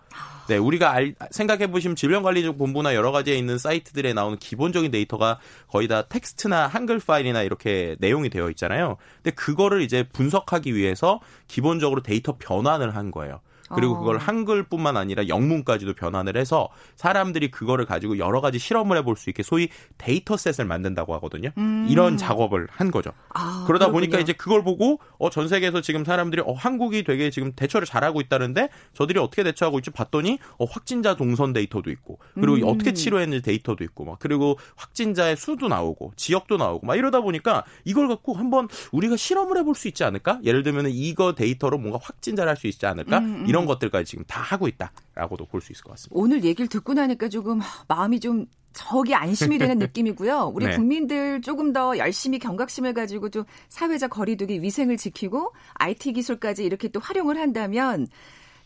네, 0.48 0.56
우리가 0.56 0.92
알, 0.92 1.14
생각해 1.30 1.68
보시면 1.70 1.96
질병관리적 1.96 2.58
본부나 2.58 2.94
여러 2.94 3.12
가지에 3.12 3.36
있는 3.36 3.56
사이트들에 3.58 4.12
나오는 4.12 4.38
기본적인 4.38 4.90
데이터가 4.90 5.38
거의 5.68 5.88
다 5.88 6.02
텍스트나 6.02 6.66
한글 6.66 6.98
파일이나 6.98 7.42
이렇게 7.42 7.96
내용이 8.00 8.30
되어 8.30 8.50
있잖아요. 8.50 8.96
근데 9.22 9.30
그거를 9.30 9.80
이제 9.82 10.02
분석하기 10.12 10.74
위해서 10.74 11.20
기본적으로 11.48 12.02
데이터 12.02 12.36
변환을 12.38 12.96
한 12.96 13.10
거예요. 13.10 13.40
그리고 13.74 13.98
그걸 13.98 14.16
어. 14.16 14.18
한글뿐만 14.18 14.96
아니라 14.96 15.26
영문까지도 15.28 15.94
변환을 15.94 16.36
해서 16.36 16.68
사람들이 16.96 17.50
그거를 17.50 17.84
가지고 17.86 18.18
여러 18.18 18.40
가지 18.40 18.58
실험을 18.58 18.96
해볼 18.98 19.16
수 19.16 19.30
있게 19.30 19.42
소위 19.42 19.68
dataset을 19.98 20.64
만든다고 20.66 21.14
하거든요. 21.14 21.50
음. 21.58 21.86
이런 21.90 22.16
작업을 22.16 22.68
한 22.70 22.90
거죠. 22.90 23.10
아, 23.34 23.64
그러다 23.66 23.86
그렇군요. 23.86 23.92
보니까 23.92 24.18
이제 24.20 24.32
그걸 24.32 24.62
보고 24.62 25.00
어, 25.18 25.30
전 25.30 25.48
세계에서 25.48 25.80
지금 25.80 26.04
사람들이 26.04 26.42
어, 26.44 26.52
한국이 26.52 27.02
되게 27.04 27.30
지금 27.30 27.52
대처를 27.52 27.86
잘하고 27.86 28.20
있다는데 28.20 28.68
저들이 28.94 29.18
어떻게 29.18 29.42
대처하고 29.42 29.78
있지 29.78 29.90
봤더니 29.90 30.38
어, 30.58 30.64
확진자 30.64 31.16
동선 31.16 31.52
데이터도 31.52 31.90
있고 31.90 32.18
그리고 32.34 32.54
음. 32.54 32.62
어떻게 32.64 32.92
치료했는지 32.92 33.42
데이터도 33.42 33.84
있고 33.84 34.04
막 34.04 34.18
그리고 34.20 34.58
확진자의 34.76 35.36
수도 35.36 35.68
나오고 35.68 36.12
지역도 36.16 36.56
나오고 36.56 36.86
막 36.86 36.96
이러다 36.96 37.20
보니까 37.20 37.64
이걸 37.84 38.08
갖고 38.08 38.34
한번 38.34 38.68
우리가 38.92 39.16
실험을 39.16 39.56
해볼 39.58 39.74
수 39.74 39.88
있지 39.88 40.04
않을까? 40.04 40.38
예를 40.44 40.62
들면 40.62 40.86
이거 40.90 41.34
데이터로 41.34 41.78
뭔가 41.78 41.98
확진자를 42.02 42.48
할 42.48 42.60
수 42.60 42.66
있지 42.66 42.84
않을까? 42.84 43.18
음, 43.20 43.24
음. 43.24 43.44
이런 43.48 43.59
이런 43.60 43.66
것들까지 43.66 44.04
지금 44.10 44.24
다 44.26 44.40
하고 44.40 44.68
있다라고도 44.68 45.46
볼 45.46 45.60
수 45.60 45.72
있을 45.72 45.84
것 45.84 45.90
같습니다. 45.92 46.18
오늘 46.18 46.44
얘기를 46.44 46.68
듣고 46.68 46.94
나니까 46.94 47.28
조금 47.28 47.60
마음이 47.88 48.20
좀 48.20 48.46
저기 48.72 49.14
안심이 49.14 49.58
되는 49.58 49.78
느낌이고요. 49.80 50.52
우리 50.54 50.66
네. 50.66 50.76
국민들 50.76 51.40
조금 51.42 51.72
더 51.72 51.98
열심히 51.98 52.38
경각심을 52.38 52.94
가지고 52.94 53.28
좀 53.28 53.44
사회적 53.68 54.10
거리두기 54.10 54.62
위생을 54.62 54.96
지키고 54.96 55.52
IT 55.74 56.12
기술까지 56.12 56.64
이렇게 56.64 56.88
또 56.88 57.00
활용을 57.00 57.36
한다면 57.38 58.06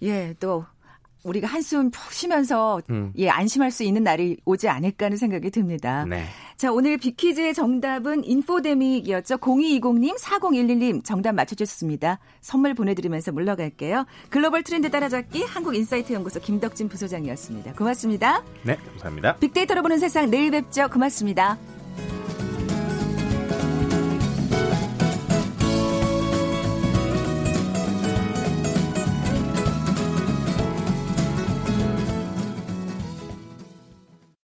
예, 0.03 0.35
또 0.41 0.67
우리가 1.25 1.49
한숨 1.49 1.91
푹 1.91 2.13
쉬면서 2.13 2.81
음. 2.91 3.13
예 3.17 3.29
안심할 3.29 3.71
수 3.71 3.83
있는 3.83 4.05
날이 4.05 4.37
오지 4.45 4.69
않을까 4.69 5.07
하는 5.07 5.17
생각이 5.17 5.51
듭니다. 5.51 6.05
네. 6.05 6.25
자 6.57 6.71
오늘 6.71 6.99
비키즈의 6.99 7.55
정답은 7.55 8.25
인포데믹이었죠. 8.25 9.39
0220님, 9.39 10.19
4011님 10.19 11.03
정답 11.05 11.33
맞춰주셨습니다. 11.33 12.21
선물 12.41 12.75
보내드리면서 12.75 13.33
물러갈게요. 13.33 14.07
글로벌 14.29 14.63
트렌드 14.63 14.91
따라잡기 14.91 15.43
한국인사이트 15.43 16.13
연구소 16.13 16.41
김덕진 16.41 16.89
부소장이었습니다. 16.89 17.73
고맙습니다. 17.73 18.45
네, 18.63 18.77
감사합니다. 18.77 19.37
빅데이터로 19.37 19.83
보는 19.83 19.99
세상 19.99 20.31
내일 20.31 20.51
뵙죠. 20.51 20.89
고맙습니다. 20.89 21.59